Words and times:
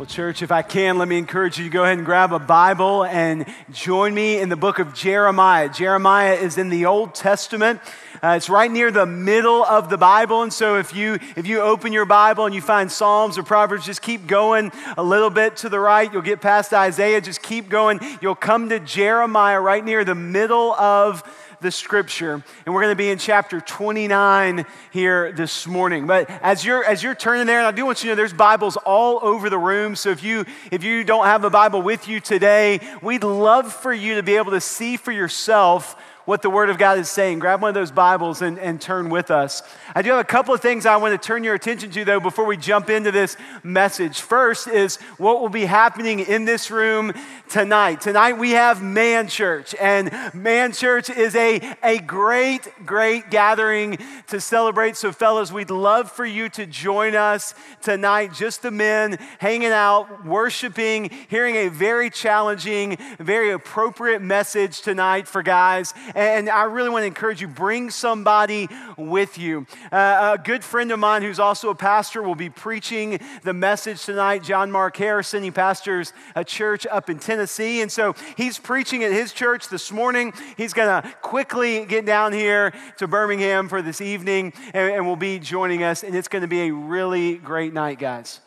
Well, 0.00 0.06
church, 0.06 0.40
if 0.40 0.50
I 0.50 0.62
can, 0.62 0.96
let 0.96 1.08
me 1.08 1.18
encourage 1.18 1.58
you 1.58 1.64
to 1.64 1.70
go 1.70 1.82
ahead 1.84 1.98
and 1.98 2.06
grab 2.06 2.32
a 2.32 2.38
Bible 2.38 3.04
and 3.04 3.44
join 3.70 4.14
me 4.14 4.38
in 4.38 4.48
the 4.48 4.56
book 4.56 4.78
of 4.78 4.94
Jeremiah. 4.94 5.68
Jeremiah 5.68 6.36
is 6.36 6.56
in 6.56 6.70
the 6.70 6.86
Old 6.86 7.14
Testament. 7.14 7.82
Uh, 8.22 8.28
it's 8.28 8.48
right 8.48 8.70
near 8.70 8.90
the 8.90 9.04
middle 9.04 9.62
of 9.62 9.90
the 9.90 9.98
Bible, 9.98 10.42
and 10.42 10.50
so 10.50 10.78
if 10.78 10.94
you 10.94 11.18
if 11.36 11.46
you 11.46 11.60
open 11.60 11.92
your 11.92 12.06
Bible 12.06 12.46
and 12.46 12.54
you 12.54 12.62
find 12.62 12.90
Psalms 12.90 13.36
or 13.36 13.42
Proverbs, 13.42 13.84
just 13.84 14.00
keep 14.00 14.26
going 14.26 14.72
a 14.96 15.02
little 15.02 15.28
bit 15.28 15.58
to 15.58 15.68
the 15.68 15.78
right. 15.78 16.10
You'll 16.10 16.22
get 16.22 16.40
past 16.40 16.72
Isaiah. 16.72 17.20
Just 17.20 17.42
keep 17.42 17.68
going. 17.68 18.00
You'll 18.22 18.34
come 18.34 18.70
to 18.70 18.80
Jeremiah 18.80 19.60
right 19.60 19.84
near 19.84 20.02
the 20.06 20.14
middle 20.14 20.72
of 20.72 21.22
the 21.60 21.70
scripture. 21.70 22.42
And 22.64 22.74
we're 22.74 22.82
going 22.82 22.92
to 22.92 22.96
be 22.96 23.10
in 23.10 23.18
chapter 23.18 23.60
29 23.60 24.64
here 24.90 25.32
this 25.32 25.66
morning. 25.66 26.06
But 26.06 26.30
as 26.42 26.64
you're 26.64 26.84
as 26.84 27.02
you're 27.02 27.14
turning 27.14 27.46
there, 27.46 27.58
and 27.58 27.66
I 27.66 27.70
do 27.70 27.84
want 27.84 28.02
you 28.02 28.08
to 28.08 28.12
know 28.12 28.16
there's 28.16 28.32
Bibles 28.32 28.76
all 28.78 29.20
over 29.22 29.50
the 29.50 29.58
room. 29.58 29.94
So 29.94 30.10
if 30.10 30.22
you 30.22 30.46
if 30.70 30.82
you 30.82 31.04
don't 31.04 31.26
have 31.26 31.44
a 31.44 31.50
Bible 31.50 31.82
with 31.82 32.08
you 32.08 32.20
today, 32.20 32.80
we'd 33.02 33.24
love 33.24 33.72
for 33.72 33.92
you 33.92 34.16
to 34.16 34.22
be 34.22 34.36
able 34.36 34.52
to 34.52 34.60
see 34.60 34.96
for 34.96 35.12
yourself 35.12 35.96
what 36.24 36.42
the 36.42 36.50
Word 36.50 36.70
of 36.70 36.78
God 36.78 36.98
is 36.98 37.08
saying. 37.08 37.38
Grab 37.38 37.62
one 37.62 37.70
of 37.70 37.74
those 37.74 37.90
Bibles 37.90 38.42
and, 38.42 38.58
and 38.58 38.80
turn 38.80 39.10
with 39.10 39.30
us. 39.30 39.62
I 39.94 40.02
do 40.02 40.10
have 40.10 40.20
a 40.20 40.24
couple 40.24 40.54
of 40.54 40.60
things 40.60 40.86
I 40.86 40.96
want 40.96 41.20
to 41.20 41.26
turn 41.26 41.44
your 41.44 41.54
attention 41.54 41.90
to, 41.90 42.04
though, 42.04 42.20
before 42.20 42.44
we 42.44 42.56
jump 42.56 42.90
into 42.90 43.10
this 43.10 43.36
message. 43.62 44.20
First 44.20 44.68
is 44.68 44.96
what 45.18 45.40
will 45.40 45.48
be 45.48 45.64
happening 45.64 46.20
in 46.20 46.44
this 46.44 46.70
room 46.70 47.12
tonight. 47.48 48.00
Tonight 48.00 48.34
we 48.34 48.50
have 48.50 48.82
Man 48.82 49.28
Church, 49.28 49.74
and 49.80 50.12
Man 50.34 50.72
Church 50.72 51.10
is 51.10 51.34
a, 51.34 51.60
a 51.82 51.98
great, 51.98 52.68
great 52.84 53.30
gathering 53.30 53.98
to 54.28 54.40
celebrate. 54.40 54.96
So, 54.96 55.12
fellas, 55.12 55.50
we'd 55.50 55.70
love 55.70 56.10
for 56.10 56.24
you 56.24 56.48
to 56.50 56.66
join 56.66 57.14
us 57.14 57.54
tonight, 57.82 58.32
just 58.34 58.62
the 58.62 58.70
men 58.70 59.18
hanging 59.38 59.72
out, 59.72 60.24
worshiping, 60.24 61.10
hearing 61.28 61.56
a 61.56 61.68
very 61.68 62.10
challenging, 62.10 62.96
very 63.18 63.50
appropriate 63.50 64.22
message 64.22 64.82
tonight 64.82 65.26
for 65.26 65.42
guys. 65.42 65.94
And 66.14 66.48
I 66.48 66.64
really 66.64 66.88
want 66.88 67.02
to 67.02 67.06
encourage 67.06 67.40
you 67.40 67.48
bring 67.48 67.90
somebody 67.90 68.68
with 68.96 69.38
you. 69.38 69.66
Uh, 69.90 70.36
a 70.38 70.42
good 70.42 70.64
friend 70.64 70.90
of 70.92 70.98
mine 70.98 71.22
who's 71.22 71.38
also 71.38 71.70
a 71.70 71.74
pastor 71.74 72.22
will 72.22 72.34
be 72.34 72.50
preaching 72.50 73.20
the 73.42 73.52
message 73.52 74.04
tonight, 74.04 74.42
John 74.42 74.70
Mark 74.70 74.96
Harrison. 74.96 75.42
He 75.42 75.50
pastors 75.50 76.12
a 76.34 76.44
church 76.44 76.86
up 76.90 77.10
in 77.10 77.18
Tennessee. 77.18 77.80
And 77.80 77.90
so 77.90 78.14
he's 78.36 78.58
preaching 78.58 79.04
at 79.04 79.12
his 79.12 79.32
church 79.32 79.68
this 79.68 79.92
morning. 79.92 80.32
He's 80.56 80.72
going 80.72 81.02
to 81.02 81.08
quickly 81.22 81.84
get 81.86 82.06
down 82.06 82.32
here 82.32 82.72
to 82.98 83.06
Birmingham 83.06 83.68
for 83.68 83.82
this 83.82 84.00
evening 84.00 84.52
and, 84.74 84.92
and 84.92 85.06
will 85.06 85.16
be 85.16 85.38
joining 85.38 85.82
us. 85.82 86.02
And 86.02 86.14
it's 86.14 86.28
going 86.28 86.42
to 86.42 86.48
be 86.48 86.62
a 86.62 86.72
really 86.72 87.36
great 87.36 87.72
night, 87.72 87.98
guys. 87.98 88.40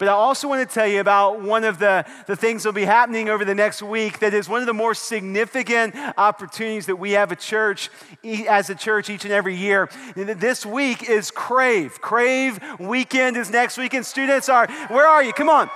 But 0.00 0.08
I 0.08 0.12
also 0.12 0.48
want 0.48 0.66
to 0.66 0.74
tell 0.74 0.86
you 0.86 0.98
about 0.98 1.42
one 1.42 1.62
of 1.62 1.78
the, 1.78 2.06
the 2.26 2.34
things 2.34 2.62
that 2.62 2.70
will 2.70 2.74
be 2.74 2.86
happening 2.86 3.28
over 3.28 3.44
the 3.44 3.54
next 3.54 3.82
week 3.82 4.20
that 4.20 4.32
is 4.32 4.48
one 4.48 4.62
of 4.62 4.66
the 4.66 4.72
more 4.72 4.94
significant 4.94 5.94
opportunities 6.16 6.86
that 6.86 6.96
we 6.96 7.10
have 7.10 7.30
a 7.32 7.36
church, 7.36 7.90
as 8.48 8.70
a 8.70 8.74
church, 8.74 9.10
each 9.10 9.24
and 9.24 9.32
every 9.32 9.54
year. 9.54 9.90
This 10.16 10.64
week 10.64 11.06
is 11.10 11.30
Crave. 11.30 12.00
Crave 12.00 12.58
weekend 12.78 13.36
is 13.36 13.50
next 13.50 13.76
weekend. 13.76 14.06
Students 14.06 14.48
are, 14.48 14.66
where 14.88 15.06
are 15.06 15.22
you? 15.22 15.34
Come 15.34 15.50
on. 15.50 15.68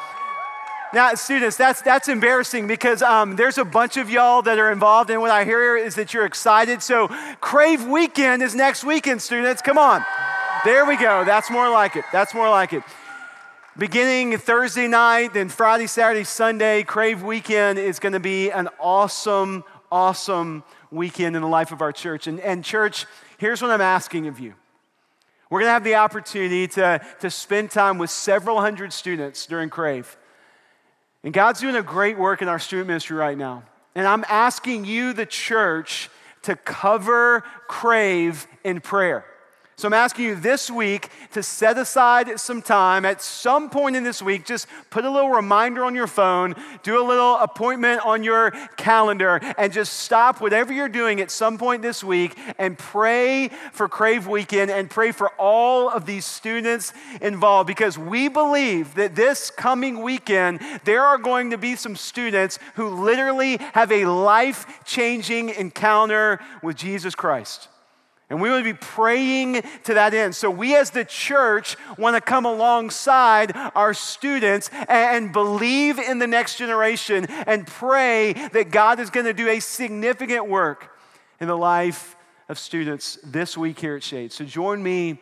Now, 0.95 1.13
students, 1.17 1.59
that's, 1.59 1.83
that's 1.83 2.09
embarrassing 2.09 2.67
because 2.67 3.03
um, 3.03 3.37
there's 3.37 3.59
a 3.59 3.65
bunch 3.65 3.99
of 3.99 4.09
y'all 4.09 4.41
that 4.41 4.59
are 4.59 4.73
involved, 4.73 5.11
and 5.11 5.21
what 5.21 5.33
I 5.33 5.45
hear 5.45 5.77
is 5.77 5.97
that 5.97 6.15
you're 6.15 6.25
excited. 6.25 6.83
So, 6.83 7.09
Crave 7.43 7.85
Weekend 7.85 8.43
is 8.43 8.55
next 8.55 8.85
weekend, 8.85 9.21
students. 9.21 9.61
Come 9.61 9.77
on. 9.77 10.03
There 10.65 10.87
we 10.87 10.97
go. 10.97 11.27
That's 11.27 11.51
more 11.51 11.69
like 11.69 11.95
it. 11.95 12.07
That's 12.11 12.33
more 12.33 12.49
like 12.49 12.73
it. 12.73 12.85
Beginning 13.77 14.39
Thursday 14.39 14.87
night, 14.87 15.35
then 15.35 15.49
Friday, 15.49 15.89
Saturday, 15.89 16.23
Sunday, 16.23 16.85
Crave 16.85 17.25
Weekend 17.25 17.77
is 17.77 17.99
going 17.99 18.13
to 18.13 18.21
be 18.21 18.53
an 18.53 18.69
awesome, 18.79 19.65
awesome 19.91 20.63
weekend 20.93 21.35
in 21.35 21.43
the 21.43 21.49
life 21.49 21.73
of 21.73 21.83
our 21.83 21.91
church. 21.91 22.29
And, 22.29 22.39
and 22.39 22.65
church, 22.65 23.05
here's 23.37 23.61
what 23.61 23.73
I'm 23.73 23.81
asking 23.81 24.29
of 24.29 24.39
you. 24.39 24.55
We're 25.51 25.59
going 25.59 25.71
to 25.71 25.73
have 25.73 25.83
the 25.83 25.97
opportunity 25.97 26.69
to, 26.69 27.05
to 27.19 27.31
spend 27.31 27.73
time 27.73 27.99
with 27.99 28.11
several 28.11 28.61
hundred 28.61 28.93
students 28.93 29.45
during 29.45 29.71
Crave. 29.71 30.17
And 31.25 31.35
God's 31.35 31.59
doing 31.61 31.75
a 31.75 31.83
great 31.83 32.17
work 32.17 32.43
in 32.43 32.49
our 32.49 32.61
student 32.61 32.87
ministry 32.87 33.17
right 33.17 33.37
now. 33.37 33.65
And 33.97 34.07
I'm 34.07 34.25
asking 34.29 34.85
you, 34.85 35.13
the 35.13 35.27
church, 35.27 36.11
to 36.43 36.55
cover 36.55 37.43
Crave 37.67 38.47
in 38.63 38.81
prayer. 38.81 39.27
So 39.77 39.89
I'm 39.89 39.95
asking 39.95 40.27
you 40.27 40.35
this 40.37 40.71
week 40.71 41.09
to 41.33 41.43
set 41.43 41.79
aside 41.79 42.39
some 42.39 42.63
time 42.63 43.05
at 43.05 43.21
some 43.21 43.69
point 43.69 43.97
in 43.97 44.05
this 44.05 44.23
week. 44.23 44.45
Just 44.45 44.69
put 44.89 45.05
a 45.05 45.11
little 45.11 45.31
reminder 45.31 45.85
on 45.85 45.97
your 45.97 46.07
phone, 46.07 46.55
do 46.85 47.01
a 47.01 47.03
little 47.03 47.35
appointment 47.39 48.07
on 48.07 48.23
your 48.23 48.53
calendar, 48.77 49.41
and 49.59 49.73
just 49.73 49.95
stop 49.95 50.41
whatever 50.41 50.73
you're 50.73 50.89
doing 50.89 51.21
at 51.21 51.31
some 51.31 51.59
point 51.59 51.83
this 51.83 52.05
week 52.05 52.39
and 52.57 52.79
pray 52.79 53.49
for 53.73 53.89
Crave 53.89 54.29
Weekend 54.29 54.71
and 54.71 54.89
pray 54.89 55.11
for 55.11 55.31
all 55.39 55.91
of 55.91 56.07
these 56.07 56.25
students 56.25 56.93
involved 57.21 57.67
because 57.67 57.99
we 57.99 58.29
believe 58.29 58.95
that 58.95 59.17
this 59.17 59.51
coming 59.51 60.03
weekend 60.03 60.61
there 60.85 61.03
are 61.03 61.19
going 61.19 61.51
to 61.51 61.59
be 61.59 61.75
some 61.75 61.97
students 61.97 62.61
who 62.77 62.89
literally 62.89 63.57
have 63.73 63.91
a 63.91 64.07
life 64.07 64.85
changing 64.85 65.51
encounter 65.51 66.39
with 66.63 66.77
Jesus 66.77 67.17
Christ. 67.17 67.69
And 68.31 68.41
we 68.41 68.49
will 68.49 68.63
be 68.63 68.73
praying 68.73 69.63
to 69.85 69.95
that 69.95 70.15
end. 70.15 70.35
So, 70.35 70.51
we 70.51 70.75
as 70.77 70.91
the 70.91 71.05
church 71.05 71.77
want 71.99 72.17
to 72.17 72.21
come 72.21 72.47
alongside 72.47 73.53
our 73.75 73.93
students 73.93 74.71
and 74.89 75.33
believe 75.33 75.99
in 75.99 76.19
the 76.19 76.27
next 76.27 76.57
generation 76.57 77.27
and 77.27 77.67
pray 77.67 78.33
that 78.33 78.71
God 78.71 78.99
is 78.99 79.11
going 79.11 79.27
to 79.27 79.35
do 79.35 79.49
a 79.49 79.61
significant 79.61 80.49
work 80.49 80.97
in 81.39 81.49
the 81.49 81.57
life 81.57 82.17
of 82.49 82.59
students 82.59 83.19
this 83.23 83.59
week 83.59 83.79
here 83.79 83.97
at 83.97 84.03
Shade. 84.03 84.33
So, 84.33 84.45
join 84.45 84.83
me 84.83 85.19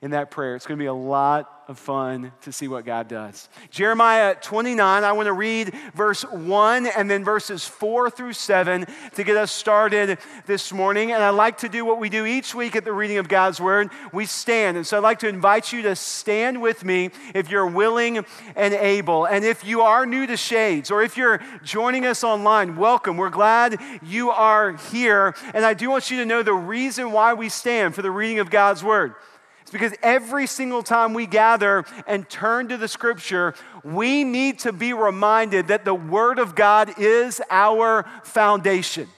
in 0.00 0.12
that 0.12 0.30
prayer. 0.30 0.56
It's 0.56 0.66
going 0.66 0.78
to 0.78 0.82
be 0.82 0.86
a 0.86 0.94
lot 0.94 1.55
of 1.68 1.78
fun 1.78 2.32
to 2.42 2.52
see 2.52 2.68
what 2.68 2.84
God 2.84 3.08
does. 3.08 3.48
Jeremiah 3.70 4.36
29, 4.40 5.02
I 5.02 5.12
want 5.12 5.26
to 5.26 5.32
read 5.32 5.74
verse 5.94 6.22
1 6.22 6.86
and 6.86 7.10
then 7.10 7.24
verses 7.24 7.66
4 7.66 8.08
through 8.08 8.34
7 8.34 8.86
to 9.14 9.24
get 9.24 9.36
us 9.36 9.50
started 9.50 10.18
this 10.46 10.72
morning. 10.72 11.10
And 11.10 11.24
I 11.24 11.30
like 11.30 11.58
to 11.58 11.68
do 11.68 11.84
what 11.84 11.98
we 11.98 12.08
do 12.08 12.24
each 12.24 12.54
week 12.54 12.76
at 12.76 12.84
the 12.84 12.92
reading 12.92 13.18
of 13.18 13.28
God's 13.28 13.60
Word. 13.60 13.90
We 14.12 14.26
stand. 14.26 14.76
And 14.76 14.86
so 14.86 14.96
I'd 14.96 15.02
like 15.02 15.18
to 15.20 15.28
invite 15.28 15.72
you 15.72 15.82
to 15.82 15.96
stand 15.96 16.62
with 16.62 16.84
me 16.84 17.10
if 17.34 17.50
you're 17.50 17.66
willing 17.66 18.24
and 18.54 18.72
able. 18.72 19.24
And 19.24 19.44
if 19.44 19.64
you 19.64 19.80
are 19.80 20.06
new 20.06 20.24
to 20.26 20.36
Shades 20.36 20.92
or 20.92 21.02
if 21.02 21.16
you're 21.16 21.40
joining 21.64 22.06
us 22.06 22.22
online, 22.22 22.76
welcome. 22.76 23.16
We're 23.16 23.30
glad 23.30 23.80
you 24.04 24.30
are 24.30 24.76
here. 24.76 25.34
And 25.52 25.64
I 25.64 25.74
do 25.74 25.90
want 25.90 26.12
you 26.12 26.18
to 26.18 26.26
know 26.26 26.44
the 26.44 26.54
reason 26.54 27.10
why 27.10 27.34
we 27.34 27.48
stand 27.48 27.96
for 27.96 28.02
the 28.02 28.10
reading 28.12 28.38
of 28.38 28.50
God's 28.50 28.84
Word. 28.84 29.14
It's 29.66 29.72
because 29.72 29.94
every 30.00 30.46
single 30.46 30.84
time 30.84 31.12
we 31.12 31.26
gather 31.26 31.84
and 32.06 32.28
turn 32.28 32.68
to 32.68 32.76
the 32.76 32.86
scripture, 32.86 33.52
we 33.82 34.22
need 34.22 34.60
to 34.60 34.72
be 34.72 34.92
reminded 34.92 35.66
that 35.66 35.84
the 35.84 35.92
Word 35.92 36.38
of 36.38 36.54
God 36.54 37.00
is 37.00 37.42
our 37.50 38.06
foundation. 38.22 39.08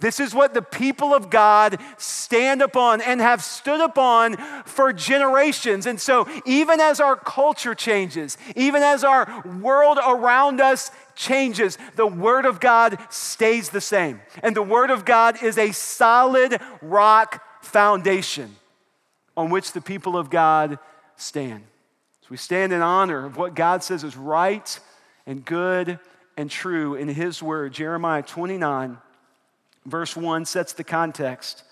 This 0.00 0.18
is 0.18 0.34
what 0.34 0.54
the 0.54 0.60
people 0.60 1.14
of 1.14 1.30
God 1.30 1.78
stand 1.98 2.62
upon 2.62 3.00
and 3.00 3.20
have 3.20 3.44
stood 3.44 3.80
upon 3.80 4.38
for 4.64 4.92
generations. 4.92 5.86
And 5.86 6.00
so, 6.00 6.26
even 6.44 6.80
as 6.80 6.98
our 6.98 7.14
culture 7.14 7.76
changes, 7.76 8.36
even 8.56 8.82
as 8.82 9.04
our 9.04 9.44
world 9.60 10.00
around 10.04 10.60
us 10.60 10.90
changes, 11.14 11.78
the 11.94 12.08
Word 12.08 12.44
of 12.44 12.58
God 12.58 12.98
stays 13.08 13.68
the 13.68 13.80
same. 13.80 14.20
And 14.42 14.56
the 14.56 14.64
Word 14.64 14.90
of 14.90 15.04
God 15.04 15.44
is 15.44 15.56
a 15.56 15.70
solid 15.70 16.60
rock 16.82 17.40
foundation 17.62 18.56
on 19.36 19.50
which 19.50 19.72
the 19.72 19.80
people 19.80 20.16
of 20.16 20.30
God 20.30 20.78
stand. 21.16 21.64
So 22.22 22.28
we 22.30 22.36
stand 22.36 22.72
in 22.72 22.82
honor 22.82 23.26
of 23.26 23.36
what 23.36 23.54
God 23.54 23.84
says 23.84 24.02
is 24.02 24.16
right 24.16 24.78
and 25.26 25.44
good 25.44 25.98
and 26.36 26.50
true 26.50 26.94
in 26.94 27.08
His 27.08 27.42
Word. 27.42 27.72
Jeremiah 27.72 28.22
29, 28.22 28.98
verse 29.84 30.16
1 30.16 30.44
sets 30.44 30.72
the 30.72 30.84
context. 30.84 31.62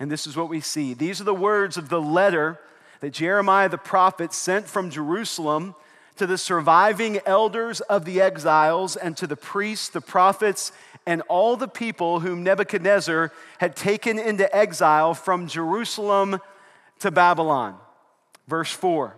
And 0.00 0.10
this 0.10 0.26
is 0.26 0.36
what 0.36 0.48
we 0.48 0.60
see. 0.60 0.94
These 0.94 1.20
are 1.20 1.24
the 1.24 1.34
words 1.34 1.76
of 1.76 1.88
the 1.88 2.00
letter 2.00 2.58
that 3.00 3.12
Jeremiah 3.12 3.68
the 3.68 3.78
prophet 3.78 4.32
sent 4.32 4.66
from 4.66 4.90
Jerusalem 4.90 5.74
to 6.16 6.26
the 6.26 6.38
surviving 6.38 7.20
elders 7.26 7.80
of 7.82 8.04
the 8.04 8.20
exiles 8.20 8.96
and 8.96 9.16
to 9.16 9.26
the 9.26 9.36
priests, 9.36 9.88
the 9.88 10.00
prophets, 10.00 10.72
and 11.06 11.22
all 11.22 11.56
the 11.56 11.68
people 11.68 12.20
whom 12.20 12.42
Nebuchadnezzar 12.44 13.32
had 13.58 13.76
taken 13.76 14.18
into 14.18 14.54
exile 14.54 15.14
from 15.14 15.48
Jerusalem 15.48 16.40
to 17.02 17.10
Babylon. 17.10 17.76
Verse 18.48 18.72
4 18.72 19.16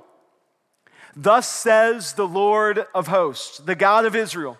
Thus 1.14 1.48
says 1.48 2.14
the 2.14 2.26
Lord 2.26 2.86
of 2.94 3.06
hosts, 3.06 3.58
the 3.58 3.76
God 3.76 4.04
of 4.04 4.16
Israel, 4.16 4.58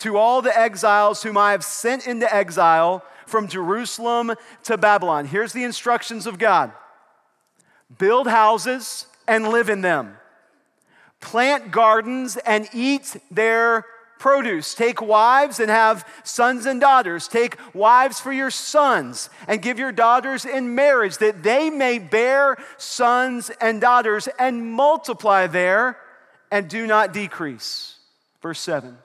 to 0.00 0.16
all 0.16 0.42
the 0.42 0.56
exiles 0.56 1.22
whom 1.22 1.38
I 1.38 1.52
have 1.52 1.64
sent 1.64 2.06
into 2.06 2.32
exile 2.32 3.04
from 3.26 3.48
Jerusalem 3.48 4.34
to 4.64 4.76
Babylon. 4.76 5.26
Here's 5.26 5.52
the 5.52 5.64
instructions 5.64 6.26
of 6.26 6.38
God 6.38 6.72
build 7.98 8.26
houses 8.26 9.06
and 9.28 9.48
live 9.48 9.70
in 9.70 9.80
them, 9.80 10.16
plant 11.20 11.70
gardens 11.70 12.36
and 12.36 12.68
eat 12.74 13.16
their 13.30 13.84
produce. 14.20 14.74
Take 14.74 15.02
wives 15.02 15.58
and 15.58 15.70
have 15.70 16.06
sons 16.22 16.66
and 16.66 16.80
daughters. 16.80 17.26
Take 17.26 17.56
wives 17.74 18.20
for 18.20 18.32
your 18.32 18.50
sons 18.50 19.30
and 19.48 19.60
give 19.60 19.78
your 19.78 19.90
daughters 19.90 20.44
in 20.44 20.76
marriage 20.76 21.18
that 21.18 21.42
they 21.42 21.70
may 21.70 21.98
bear 21.98 22.56
sons 22.76 23.50
and 23.60 23.80
daughters 23.80 24.28
and 24.38 24.72
multiply 24.72 25.48
there 25.48 25.96
and 26.52 26.68
do 26.68 26.86
not 26.86 27.12
decrease. 27.12 27.96
Verse 28.40 28.60
7. 28.60 28.96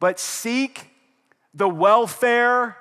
But 0.00 0.18
seek 0.18 0.90
the 1.54 1.68
welfare 1.68 2.76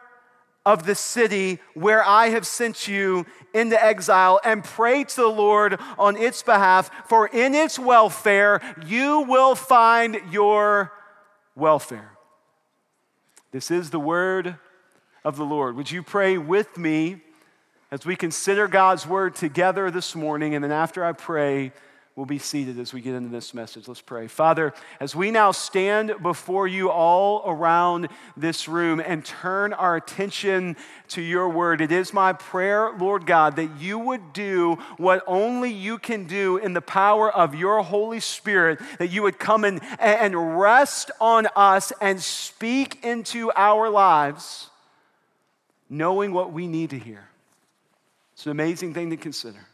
of 0.65 0.85
the 0.85 0.95
city 0.95 1.59
where 1.73 2.03
I 2.03 2.29
have 2.29 2.45
sent 2.45 2.87
you 2.87 3.25
into 3.53 3.83
exile 3.83 4.39
and 4.43 4.63
pray 4.63 5.03
to 5.03 5.15
the 5.15 5.27
Lord 5.27 5.79
on 5.97 6.15
its 6.17 6.43
behalf, 6.43 6.89
for 7.07 7.27
in 7.27 7.55
its 7.55 7.79
welfare 7.79 8.61
you 8.85 9.21
will 9.21 9.55
find 9.55 10.19
your 10.31 10.91
welfare. 11.55 12.11
This 13.51 13.71
is 13.71 13.89
the 13.89 13.99
word 13.99 14.55
of 15.23 15.35
the 15.35 15.43
Lord. 15.43 15.75
Would 15.75 15.91
you 15.91 16.03
pray 16.03 16.37
with 16.37 16.77
me 16.77 17.21
as 17.91 18.05
we 18.05 18.15
consider 18.15 18.67
God's 18.67 19.05
word 19.05 19.35
together 19.35 19.91
this 19.91 20.15
morning? 20.15 20.55
And 20.55 20.63
then 20.63 20.71
after 20.71 21.03
I 21.03 21.11
pray, 21.11 21.73
We'll 22.21 22.27
be 22.27 22.37
seated 22.37 22.77
as 22.77 22.93
we 22.93 23.01
get 23.01 23.15
into 23.15 23.29
this 23.29 23.51
message. 23.51 23.87
Let's 23.87 23.99
pray. 23.99 24.27
Father, 24.27 24.75
as 24.99 25.15
we 25.15 25.31
now 25.31 25.51
stand 25.51 26.13
before 26.21 26.67
you 26.67 26.91
all 26.91 27.41
around 27.47 28.09
this 28.37 28.67
room 28.67 28.99
and 29.03 29.25
turn 29.25 29.73
our 29.73 29.95
attention 29.95 30.77
to 31.07 31.21
your 31.23 31.49
word, 31.49 31.81
it 31.81 31.91
is 31.91 32.13
my 32.13 32.33
prayer, 32.33 32.91
Lord 32.95 33.25
God, 33.25 33.55
that 33.55 33.79
you 33.79 33.97
would 33.97 34.33
do 34.33 34.75
what 34.97 35.23
only 35.25 35.71
you 35.71 35.97
can 35.97 36.25
do 36.25 36.57
in 36.57 36.73
the 36.73 36.79
power 36.81 37.31
of 37.35 37.55
your 37.55 37.81
Holy 37.81 38.19
Spirit, 38.19 38.79
that 38.99 39.09
you 39.09 39.23
would 39.23 39.39
come 39.39 39.65
in 39.65 39.79
and 39.97 40.59
rest 40.59 41.09
on 41.19 41.47
us 41.55 41.91
and 42.01 42.21
speak 42.21 43.03
into 43.03 43.51
our 43.55 43.89
lives, 43.89 44.69
knowing 45.89 46.33
what 46.33 46.53
we 46.53 46.67
need 46.67 46.91
to 46.91 46.99
hear. 46.99 47.27
It's 48.33 48.45
an 48.45 48.51
amazing 48.51 48.93
thing 48.93 49.09
to 49.09 49.17
consider. 49.17 49.65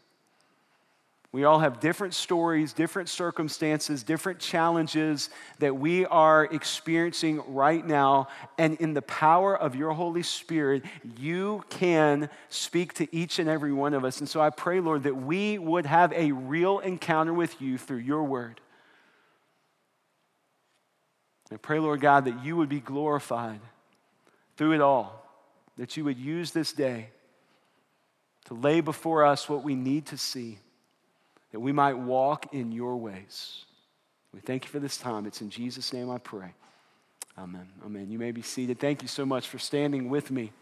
We 1.30 1.44
all 1.44 1.58
have 1.58 1.78
different 1.78 2.14
stories, 2.14 2.72
different 2.72 3.10
circumstances, 3.10 4.02
different 4.02 4.38
challenges 4.38 5.28
that 5.58 5.76
we 5.76 6.06
are 6.06 6.44
experiencing 6.44 7.42
right 7.48 7.86
now. 7.86 8.28
And 8.56 8.78
in 8.78 8.94
the 8.94 9.02
power 9.02 9.54
of 9.54 9.76
your 9.76 9.92
Holy 9.92 10.22
Spirit, 10.22 10.84
you 11.18 11.64
can 11.68 12.30
speak 12.48 12.94
to 12.94 13.14
each 13.14 13.38
and 13.38 13.48
every 13.48 13.74
one 13.74 13.92
of 13.92 14.04
us. 14.04 14.20
And 14.20 14.28
so 14.28 14.40
I 14.40 14.48
pray, 14.48 14.80
Lord, 14.80 15.02
that 15.02 15.16
we 15.16 15.58
would 15.58 15.84
have 15.84 16.14
a 16.14 16.32
real 16.32 16.78
encounter 16.78 17.34
with 17.34 17.60
you 17.60 17.76
through 17.76 17.98
your 17.98 18.24
word. 18.24 18.62
I 21.52 21.56
pray, 21.56 21.78
Lord 21.78 22.00
God, 22.00 22.24
that 22.24 22.42
you 22.42 22.56
would 22.56 22.68
be 22.70 22.80
glorified 22.80 23.60
through 24.56 24.72
it 24.72 24.80
all, 24.80 25.26
that 25.76 25.96
you 25.96 26.04
would 26.04 26.18
use 26.18 26.52
this 26.52 26.72
day 26.72 27.10
to 28.46 28.54
lay 28.54 28.80
before 28.80 29.26
us 29.26 29.46
what 29.46 29.62
we 29.62 29.74
need 29.74 30.06
to 30.06 30.16
see 30.16 30.58
that 31.52 31.60
we 31.60 31.72
might 31.72 31.94
walk 31.94 32.52
in 32.52 32.72
your 32.72 32.96
ways. 32.96 33.64
We 34.34 34.40
thank 34.40 34.64
you 34.64 34.70
for 34.70 34.78
this 34.78 34.96
time. 34.96 35.26
It's 35.26 35.40
in 35.40 35.50
Jesus' 35.50 35.92
name 35.92 36.10
I 36.10 36.18
pray. 36.18 36.52
Amen. 37.38 37.68
Amen. 37.84 38.10
You 38.10 38.18
may 38.18 38.32
be 38.32 38.42
seated. 38.42 38.78
Thank 38.78 39.02
you 39.02 39.08
so 39.08 39.24
much 39.24 39.46
for 39.48 39.58
standing 39.58 40.10
with 40.10 40.30
me. 40.30 40.52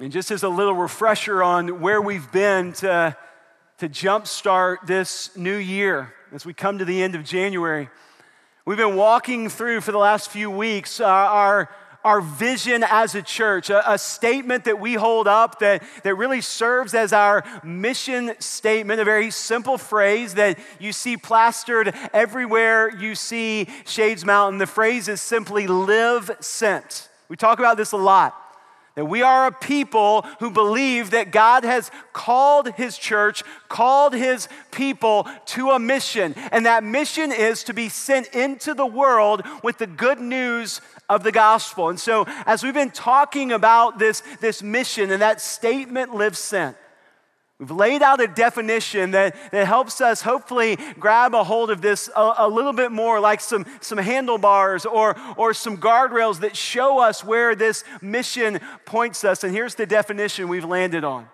And 0.00 0.10
just 0.10 0.30
as 0.30 0.42
a 0.42 0.48
little 0.48 0.72
refresher 0.72 1.42
on 1.42 1.80
where 1.80 2.00
we've 2.00 2.32
been 2.32 2.72
to, 2.74 3.14
to 3.78 3.88
jumpstart 3.90 4.86
this 4.86 5.36
new 5.36 5.56
year 5.56 6.14
as 6.32 6.46
we 6.46 6.54
come 6.54 6.78
to 6.78 6.86
the 6.86 7.02
end 7.02 7.14
of 7.14 7.22
January, 7.22 7.90
we've 8.64 8.78
been 8.78 8.96
walking 8.96 9.50
through 9.50 9.82
for 9.82 9.92
the 9.92 9.98
last 9.98 10.30
few 10.30 10.50
weeks 10.50 11.00
uh, 11.00 11.04
our 11.04 11.68
our 12.04 12.20
vision 12.20 12.84
as 12.88 13.14
a 13.14 13.22
church, 13.22 13.70
a, 13.70 13.92
a, 13.92 13.98
statement 13.98 14.64
that 14.64 14.80
we 14.80 14.94
hold 14.94 15.28
up 15.28 15.58
that, 15.60 15.82
that 16.02 16.14
really 16.14 16.40
serves 16.40 16.94
as 16.94 17.12
our 17.12 17.44
mission 17.62 18.32
statement, 18.38 19.00
a 19.00 19.04
very 19.04 19.30
simple 19.30 19.76
phrase 19.76 20.34
that 20.34 20.58
you 20.78 20.92
see 20.92 21.16
plastered 21.16 21.94
everywhere 22.12 22.90
you 22.96 23.14
see 23.14 23.68
Shades 23.84 24.24
Mountain. 24.24 24.58
The 24.58 24.66
phrase 24.66 25.08
is 25.08 25.20
simply 25.20 25.66
live 25.66 26.30
sent. 26.40 27.08
We 27.28 27.36
talk 27.36 27.58
about 27.58 27.76
this 27.76 27.92
a 27.92 27.96
lot. 27.96 28.34
That 29.00 29.06
we 29.06 29.22
are 29.22 29.46
a 29.46 29.50
people 29.50 30.26
who 30.40 30.50
believe 30.50 31.12
that 31.12 31.30
God 31.30 31.64
has 31.64 31.90
called 32.12 32.74
his 32.74 32.98
church, 32.98 33.42
called 33.66 34.12
his 34.12 34.46
people 34.72 35.26
to 35.46 35.70
a 35.70 35.78
mission. 35.78 36.34
And 36.52 36.66
that 36.66 36.84
mission 36.84 37.32
is 37.32 37.64
to 37.64 37.72
be 37.72 37.88
sent 37.88 38.34
into 38.34 38.74
the 38.74 38.84
world 38.84 39.42
with 39.62 39.78
the 39.78 39.86
good 39.86 40.20
news 40.20 40.82
of 41.08 41.22
the 41.22 41.32
gospel. 41.32 41.88
And 41.88 41.98
so, 41.98 42.26
as 42.44 42.62
we've 42.62 42.74
been 42.74 42.90
talking 42.90 43.52
about 43.52 43.98
this, 43.98 44.22
this 44.42 44.62
mission 44.62 45.10
and 45.10 45.22
that 45.22 45.40
statement, 45.40 46.14
live 46.14 46.36
sent, 46.36 46.76
We've 47.60 47.70
laid 47.70 48.00
out 48.00 48.22
a 48.22 48.26
definition 48.26 49.10
that, 49.10 49.36
that 49.52 49.66
helps 49.66 50.00
us 50.00 50.22
hopefully 50.22 50.78
grab 50.98 51.34
a 51.34 51.44
hold 51.44 51.70
of 51.70 51.82
this 51.82 52.08
a, 52.16 52.32
a, 52.38 52.48
little 52.48 52.72
bit 52.72 52.90
more, 52.90 53.20
like 53.20 53.42
some, 53.42 53.66
some 53.82 53.98
handlebars 53.98 54.86
or, 54.86 55.14
or 55.36 55.52
some 55.52 55.76
guardrails 55.76 56.40
that 56.40 56.56
show 56.56 57.00
us 57.00 57.22
where 57.22 57.54
this 57.54 57.84
mission 58.00 58.60
points 58.86 59.24
us. 59.24 59.44
And 59.44 59.54
here's 59.54 59.74
the 59.74 59.84
definition 59.84 60.48
we've 60.48 60.64
landed 60.64 61.04
on 61.04 61.28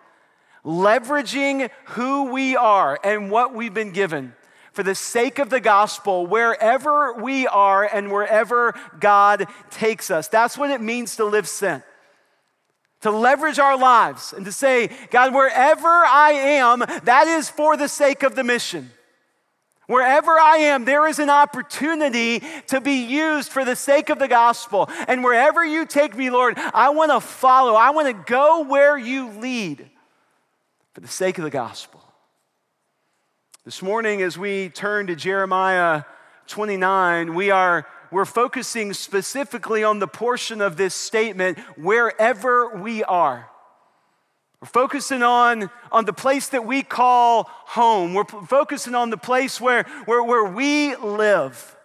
leveraging 0.65 1.71
who 1.91 2.33
we 2.33 2.57
are 2.57 2.99
and 3.05 3.31
what 3.31 3.55
we've 3.55 3.73
been 3.73 3.93
given 3.93 4.35
for 4.73 4.83
the 4.83 4.97
sake 4.97 5.39
of 5.39 5.49
the 5.49 5.61
gospel 5.61 6.27
wherever 6.27 7.13
we 7.13 7.47
are 7.47 7.85
and 7.85 8.11
wherever 8.11 8.75
God 8.99 9.47
takes 9.71 10.11
us. 10.11 10.27
That's 10.27 10.59
what 10.59 10.73
it 10.73 10.81
means 10.81 11.15
to 11.17 11.25
live 11.25 11.47
sent 11.47 11.85
to 13.07 13.13
leverage 13.13 13.61
our 13.61 13.79
lives 13.79 14.33
and 14.33 14.45
to 14.45 14.51
say, 14.51 14.91
God, 15.11 15.33
wherever 15.33 15.87
I 15.87 16.33
am, 16.33 16.81
that 17.05 17.29
is 17.29 17.49
for 17.49 17.77
the 17.77 17.87
sake 17.87 18.25
of 18.25 18.35
the 18.35 18.43
mission. 18.43 18.91
Wherever 19.87 20.33
I 20.33 20.57
am, 20.57 20.85
there 20.85 21.07
is 21.07 21.21
an 21.21 21.31
opportunity 21.31 22.43
to 22.67 22.81
be 22.81 23.05
used 23.05 23.53
for 23.53 23.65
the 23.65 23.77
sake 23.77 24.11
of 24.11 24.19
the 24.19 24.27
gospel. 24.27 24.91
And 25.07 25.23
wherever 25.23 25.65
you 25.65 25.87
take 25.87 26.17
me, 26.17 26.31
Lord, 26.31 26.59
I 26.59 26.89
want 26.89 27.13
to 27.13 27.21
follow. 27.21 27.75
I 27.75 27.91
want 27.91 28.09
to 28.09 28.33
go 28.33 28.65
where 28.65 28.99
you 28.99 29.31
lead 29.31 29.89
for 30.93 31.01
the 31.01 31.07
sake 31.07 31.39
of 31.39 31.45
the 31.45 31.51
gospel. 31.51 32.03
This 33.65 33.83
morning, 33.83 34.21
as 34.21 34.37
we 34.37 34.69
turn 34.71 35.07
to 35.07 35.15
Jeremiah 35.15 36.03
29, 36.49 37.35
we 37.35 37.53
are 37.53 37.87
we're 38.17 38.25
focusing 38.25 38.95
specifically 38.95 39.85
on 39.85 39.99
the 39.99 40.07
portion 40.07 40.63
of 40.63 40.79
this 40.79 40.95
statement, 40.95 41.59
wherever 41.77 42.75
we 42.75 43.05
are. 43.05 43.47
We're 44.59 44.69
focusing 44.69 45.23
on, 45.23 45.69
on 45.93 46.07
the 46.07 46.15
place 46.15 46.49
that 46.49 46.65
we 46.65 46.83
call 46.83 47.45
home. 47.51 48.15
We're 48.15 48.25
focusing 48.25 48.95
on 48.95 49.11
the 49.11 49.19
place 49.19 49.61
where, 49.61 49.83
where, 50.07 50.23
where 50.23 50.47
we 50.47 50.97
live. 50.97 51.77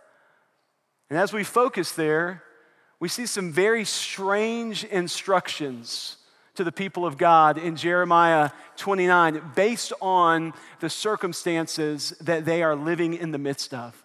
And 1.09 1.19
as 1.19 1.33
we 1.33 1.43
focus 1.43 1.91
there, 1.91 2.43
we 3.01 3.09
see 3.09 3.25
some 3.25 3.51
very 3.51 3.83
strange 3.83 4.85
instructions 4.85 6.15
to 6.55 6.63
the 6.63 6.71
people 6.71 7.05
of 7.05 7.17
God 7.17 7.57
in 7.57 7.75
Jeremiah 7.75 8.51
29 8.77 9.51
based 9.53 9.91
on 10.01 10.53
the 10.79 10.89
circumstances 10.89 12.11
that 12.21 12.45
they 12.45 12.63
are 12.63 12.77
living 12.77 13.15
in 13.15 13.31
the 13.31 13.37
midst 13.37 13.73
of. 13.73 14.01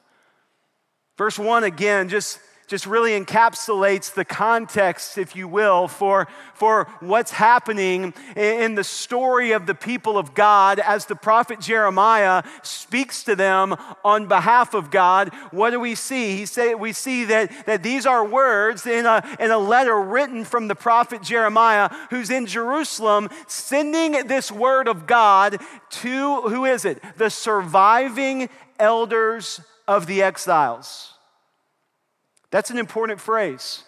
Verse 1.17 1.39
1 1.39 1.65
again 1.65 2.11
just, 2.11 2.41
just 2.67 2.85
really 2.85 3.19
encapsulates 3.19 4.13
the 4.13 4.25
context, 4.25 5.17
if 5.17 5.35
you 5.35 5.49
will, 5.49 5.89
for, 5.89 6.29
for 6.53 6.85
what's 7.01 7.31
happening 7.31 8.13
in 8.37 8.75
the 8.75 8.85
story 8.85 9.53
of 9.53 9.65
the 9.65 9.75
people 9.75 10.19
of 10.19 10.35
God 10.35 10.79
as 10.79 11.07
the 11.07 11.17
prophet 11.17 11.59
Jeremiah 11.59 12.43
speaks 12.63 13.23
to 13.25 13.35
them 13.35 13.77
on 14.05 14.27
behalf 14.27 14.75
of 14.75 14.91
God. 14.91 15.33
What 15.53 15.71
do 15.71 15.81
we 15.81 15.95
see? 15.95 16.37
He 16.37 16.45
say, 16.45 16.75
we 16.75 16.93
see 16.93 17.25
that, 17.25 17.51
that 17.65 17.83
these 17.83 18.05
are 18.05 18.27
words 18.27 18.87
in 18.87 19.07
a, 19.07 19.25
in 19.41 19.51
a 19.51 19.59
letter 19.59 19.99
written 19.99 20.45
from 20.45 20.69
the 20.69 20.75
prophet 20.75 21.23
Jeremiah, 21.23 21.89
who's 22.11 22.29
in 22.29 22.45
Jerusalem, 22.45 23.31
sending 23.47 24.27
this 24.27 24.53
word 24.53 24.87
of 24.87 25.07
God 25.07 25.63
to, 25.91 26.43
who 26.43 26.67
is 26.67 26.85
it? 26.85 27.03
The 27.17 27.31
surviving 27.31 28.51
elders 28.79 29.63
of 29.89 30.07
the 30.07 30.23
exiles. 30.23 31.15
That's 32.51 32.71
an 32.71 32.79
important 32.79 33.21
phrase. 33.21 33.83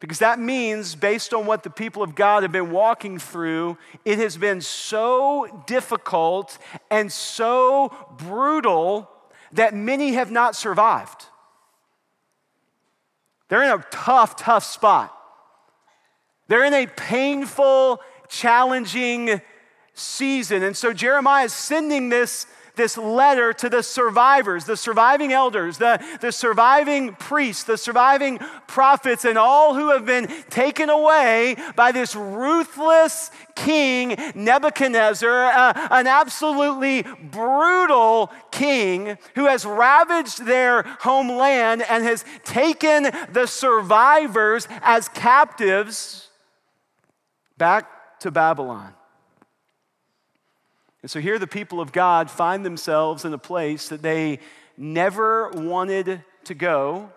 Because 0.00 0.20
that 0.20 0.38
means, 0.38 0.94
based 0.94 1.34
on 1.34 1.44
what 1.44 1.64
the 1.64 1.70
people 1.70 2.02
of 2.02 2.14
God 2.14 2.44
have 2.44 2.52
been 2.52 2.70
walking 2.70 3.18
through, 3.18 3.78
it 4.04 4.18
has 4.18 4.36
been 4.36 4.60
so 4.60 5.64
difficult 5.66 6.56
and 6.90 7.10
so 7.10 7.92
brutal 8.16 9.10
that 9.52 9.74
many 9.74 10.12
have 10.12 10.30
not 10.30 10.54
survived. 10.54 11.26
They're 13.48 13.64
in 13.64 13.70
a 13.70 13.84
tough, 13.90 14.36
tough 14.36 14.62
spot. 14.62 15.12
They're 16.46 16.64
in 16.64 16.74
a 16.74 16.86
painful, 16.86 18.00
challenging 18.28 19.40
season. 19.94 20.62
And 20.62 20.76
so 20.76 20.92
Jeremiah 20.92 21.46
is 21.46 21.52
sending 21.52 22.08
this 22.08 22.46
this 22.78 22.96
letter 22.96 23.52
to 23.52 23.68
the 23.68 23.82
survivors, 23.82 24.64
the 24.64 24.76
surviving 24.76 25.34
elders, 25.34 25.76
the, 25.76 26.02
the 26.22 26.32
surviving 26.32 27.14
priests, 27.14 27.64
the 27.64 27.76
surviving 27.76 28.38
prophets, 28.66 29.26
and 29.26 29.36
all 29.36 29.74
who 29.74 29.90
have 29.90 30.06
been 30.06 30.26
taken 30.48 30.88
away 30.88 31.56
by 31.76 31.92
this 31.92 32.16
ruthless 32.16 33.30
king, 33.54 34.16
Nebuchadnezzar, 34.34 35.44
uh, 35.44 35.88
an 35.90 36.06
absolutely 36.06 37.02
brutal 37.02 38.32
king 38.50 39.18
who 39.34 39.44
has 39.46 39.66
ravaged 39.66 40.46
their 40.46 40.84
homeland 41.00 41.82
and 41.82 42.04
has 42.04 42.24
taken 42.44 43.10
the 43.32 43.46
survivors 43.46 44.66
as 44.80 45.08
captives 45.10 46.28
back 47.58 48.20
to 48.20 48.30
Babylon. 48.30 48.94
And 51.02 51.10
so 51.10 51.20
here 51.20 51.38
the 51.38 51.46
people 51.46 51.80
of 51.80 51.92
God 51.92 52.30
find 52.30 52.64
themselves 52.64 53.24
in 53.24 53.32
a 53.32 53.38
place 53.38 53.88
that 53.88 54.02
they 54.02 54.40
never 54.76 55.50
wanted 55.50 56.22
to 56.44 56.54
go, 56.54 57.10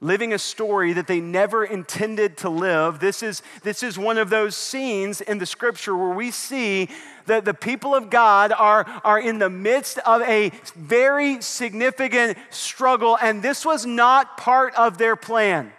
living 0.00 0.32
a 0.32 0.38
story 0.38 0.92
that 0.94 1.06
they 1.06 1.20
never 1.20 1.64
intended 1.64 2.36
to 2.38 2.48
live. 2.48 3.00
This 3.00 3.22
is, 3.22 3.42
this 3.62 3.82
is 3.82 3.98
one 3.98 4.18
of 4.18 4.30
those 4.30 4.56
scenes 4.56 5.20
in 5.20 5.38
the 5.38 5.46
scripture 5.46 5.96
where 5.96 6.14
we 6.14 6.30
see 6.30 6.88
that 7.26 7.44
the 7.44 7.54
people 7.54 7.94
of 7.94 8.10
God 8.10 8.52
are, 8.52 8.84
are 9.04 9.20
in 9.20 9.38
the 9.38 9.50
midst 9.50 9.98
of 9.98 10.22
a 10.22 10.50
very 10.74 11.40
significant 11.42 12.38
struggle, 12.50 13.16
and 13.20 13.42
this 13.42 13.64
was 13.64 13.86
not 13.86 14.36
part 14.36 14.74
of 14.74 14.98
their 14.98 15.16
plan. 15.16 15.72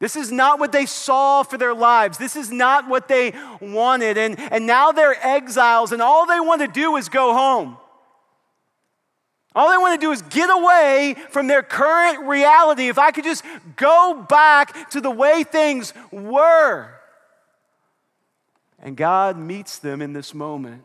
This 0.00 0.16
is 0.16 0.32
not 0.32 0.58
what 0.58 0.72
they 0.72 0.86
saw 0.86 1.42
for 1.42 1.58
their 1.58 1.74
lives. 1.74 2.16
This 2.16 2.34
is 2.34 2.50
not 2.50 2.88
what 2.88 3.06
they 3.06 3.34
wanted. 3.60 4.16
And, 4.16 4.40
and 4.40 4.66
now 4.66 4.92
they're 4.92 5.16
exiles, 5.24 5.92
and 5.92 6.00
all 6.00 6.26
they 6.26 6.40
want 6.40 6.62
to 6.62 6.68
do 6.68 6.96
is 6.96 7.10
go 7.10 7.34
home. 7.34 7.76
All 9.54 9.70
they 9.70 9.76
want 9.76 10.00
to 10.00 10.06
do 10.06 10.10
is 10.10 10.22
get 10.22 10.48
away 10.48 11.16
from 11.30 11.48
their 11.48 11.62
current 11.62 12.26
reality. 12.26 12.88
If 12.88 12.98
I 12.98 13.10
could 13.10 13.24
just 13.24 13.44
go 13.76 14.24
back 14.28 14.90
to 14.90 15.00
the 15.02 15.10
way 15.10 15.44
things 15.44 15.92
were. 16.10 16.88
And 18.78 18.96
God 18.96 19.36
meets 19.36 19.78
them 19.78 20.00
in 20.00 20.14
this 20.14 20.32
moment 20.32 20.84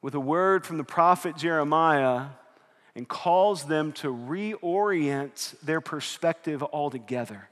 with 0.00 0.14
a 0.14 0.20
word 0.20 0.64
from 0.64 0.78
the 0.78 0.84
prophet 0.84 1.36
Jeremiah 1.36 2.28
and 2.94 3.06
calls 3.06 3.64
them 3.64 3.92
to 3.92 4.08
reorient 4.08 5.60
their 5.60 5.82
perspective 5.82 6.62
altogether 6.62 7.50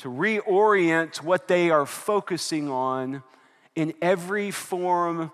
to 0.00 0.08
reorient 0.08 1.22
what 1.22 1.46
they 1.46 1.70
are 1.70 1.84
focusing 1.84 2.70
on 2.70 3.22
in 3.74 3.92
every 4.00 4.50
form 4.50 5.30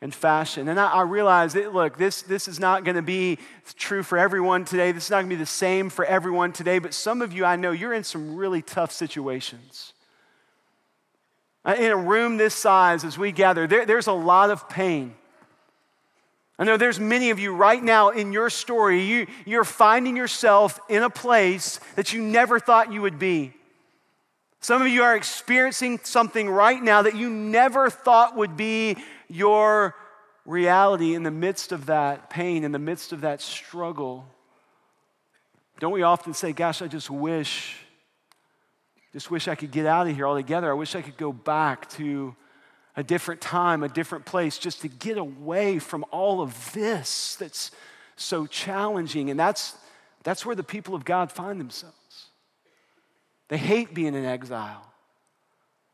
and 0.00 0.14
fashion. 0.14 0.68
And 0.68 0.80
I, 0.80 0.92
I 0.92 1.02
realize 1.02 1.52
that, 1.52 1.74
look, 1.74 1.98
this, 1.98 2.22
this 2.22 2.48
is 2.48 2.58
not 2.58 2.84
going 2.84 2.96
to 2.96 3.02
be 3.02 3.38
true 3.76 4.02
for 4.02 4.16
everyone 4.16 4.64
today. 4.64 4.92
This 4.92 5.04
is 5.04 5.10
not 5.10 5.18
going 5.18 5.30
to 5.30 5.36
be 5.36 5.40
the 5.40 5.46
same 5.46 5.90
for 5.90 6.04
everyone 6.06 6.52
today. 6.52 6.78
But 6.78 6.94
some 6.94 7.20
of 7.20 7.32
you, 7.34 7.44
I 7.44 7.56
know, 7.56 7.72
you're 7.72 7.92
in 7.92 8.04
some 8.04 8.36
really 8.36 8.62
tough 8.62 8.92
situations. 8.92 9.92
Uh, 11.64 11.74
in 11.78 11.90
a 11.90 11.96
room 11.96 12.38
this 12.38 12.54
size, 12.54 13.04
as 13.04 13.18
we 13.18 13.30
gather, 13.30 13.66
there, 13.66 13.84
there's 13.84 14.06
a 14.06 14.12
lot 14.12 14.50
of 14.50 14.70
pain. 14.70 15.14
I 16.58 16.64
know 16.64 16.78
there's 16.78 16.98
many 16.98 17.30
of 17.30 17.38
you 17.38 17.54
right 17.54 17.82
now 17.82 18.08
in 18.08 18.32
your 18.32 18.48
story, 18.48 19.02
you, 19.02 19.26
you're 19.44 19.64
finding 19.64 20.16
yourself 20.16 20.80
in 20.88 21.02
a 21.02 21.10
place 21.10 21.78
that 21.94 22.12
you 22.12 22.22
never 22.22 22.58
thought 22.58 22.92
you 22.92 23.02
would 23.02 23.18
be. 23.18 23.52
Some 24.60 24.82
of 24.82 24.88
you 24.88 25.02
are 25.02 25.16
experiencing 25.16 26.00
something 26.02 26.50
right 26.50 26.82
now 26.82 27.02
that 27.02 27.16
you 27.16 27.30
never 27.30 27.90
thought 27.90 28.36
would 28.36 28.56
be 28.56 28.96
your 29.28 29.94
reality 30.44 31.14
in 31.14 31.22
the 31.22 31.30
midst 31.30 31.70
of 31.70 31.86
that 31.86 32.30
pain, 32.30 32.64
in 32.64 32.72
the 32.72 32.78
midst 32.78 33.12
of 33.12 33.20
that 33.20 33.40
struggle. 33.40 34.26
Don't 35.78 35.92
we 35.92 36.02
often 36.02 36.34
say, 36.34 36.52
Gosh, 36.52 36.82
I 36.82 36.88
just 36.88 37.08
wish, 37.08 37.76
just 39.12 39.30
wish 39.30 39.46
I 39.46 39.54
could 39.54 39.70
get 39.70 39.86
out 39.86 40.08
of 40.08 40.16
here 40.16 40.26
altogether. 40.26 40.70
I 40.70 40.74
wish 40.74 40.96
I 40.96 41.02
could 41.02 41.16
go 41.16 41.32
back 41.32 41.88
to 41.90 42.34
a 42.96 43.04
different 43.04 43.40
time, 43.40 43.84
a 43.84 43.88
different 43.88 44.24
place, 44.24 44.58
just 44.58 44.80
to 44.80 44.88
get 44.88 45.18
away 45.18 45.78
from 45.78 46.04
all 46.10 46.40
of 46.40 46.72
this 46.72 47.36
that's 47.36 47.70
so 48.16 48.44
challenging. 48.44 49.30
And 49.30 49.38
that's, 49.38 49.76
that's 50.24 50.44
where 50.44 50.56
the 50.56 50.64
people 50.64 50.96
of 50.96 51.04
God 51.04 51.30
find 51.30 51.60
themselves. 51.60 51.97
They 53.48 53.58
hate 53.58 53.94
being 53.94 54.14
in 54.14 54.24
exile. 54.24 54.84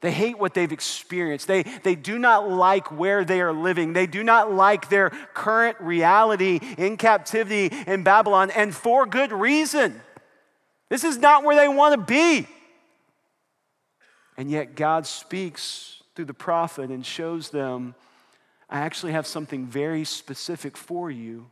They 0.00 0.10
hate 0.10 0.38
what 0.38 0.52
they've 0.52 0.70
experienced. 0.70 1.46
They, 1.46 1.62
they 1.62 1.94
do 1.94 2.18
not 2.18 2.50
like 2.50 2.92
where 2.92 3.24
they 3.24 3.40
are 3.40 3.54
living. 3.54 3.94
They 3.94 4.06
do 4.06 4.22
not 4.22 4.52
like 4.52 4.90
their 4.90 5.10
current 5.32 5.80
reality 5.80 6.60
in 6.76 6.98
captivity 6.98 7.74
in 7.86 8.02
Babylon, 8.02 8.50
and 8.50 8.74
for 8.74 9.06
good 9.06 9.32
reason. 9.32 10.00
This 10.90 11.04
is 11.04 11.16
not 11.16 11.42
where 11.42 11.56
they 11.56 11.68
want 11.68 11.94
to 11.94 12.04
be. 12.04 12.46
And 14.36 14.50
yet, 14.50 14.74
God 14.74 15.06
speaks 15.06 16.02
through 16.14 16.26
the 16.26 16.34
prophet 16.34 16.90
and 16.90 17.04
shows 17.06 17.50
them 17.50 17.94
I 18.68 18.80
actually 18.80 19.12
have 19.12 19.26
something 19.26 19.66
very 19.66 20.04
specific 20.04 20.76
for 20.76 21.10
you 21.10 21.46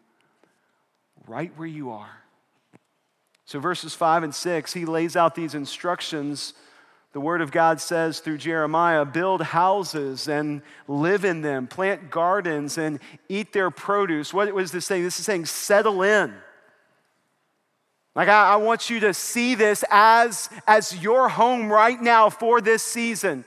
right 1.26 1.52
where 1.56 1.68
you 1.68 1.90
are. 1.90 2.22
So, 3.44 3.60
verses 3.60 3.94
5 3.94 4.22
and 4.22 4.34
6, 4.34 4.72
he 4.72 4.84
lays 4.84 5.16
out 5.16 5.34
these 5.34 5.54
instructions. 5.54 6.54
The 7.12 7.20
Word 7.20 7.42
of 7.42 7.50
God 7.50 7.80
says 7.80 8.20
through 8.20 8.38
Jeremiah 8.38 9.04
build 9.04 9.42
houses 9.42 10.28
and 10.28 10.62
live 10.88 11.24
in 11.24 11.42
them, 11.42 11.66
plant 11.66 12.10
gardens 12.10 12.78
and 12.78 13.00
eat 13.28 13.52
their 13.52 13.70
produce. 13.70 14.32
What 14.32 14.52
was 14.54 14.72
this 14.72 14.86
saying? 14.86 15.02
This 15.02 15.18
is 15.18 15.26
saying 15.26 15.46
settle 15.46 16.02
in. 16.02 16.32
Like, 18.14 18.28
I, 18.28 18.52
I 18.52 18.56
want 18.56 18.90
you 18.90 19.00
to 19.00 19.14
see 19.14 19.54
this 19.54 19.84
as, 19.90 20.48
as 20.66 21.02
your 21.02 21.28
home 21.28 21.70
right 21.70 22.00
now 22.00 22.30
for 22.30 22.60
this 22.60 22.82
season. 22.82 23.44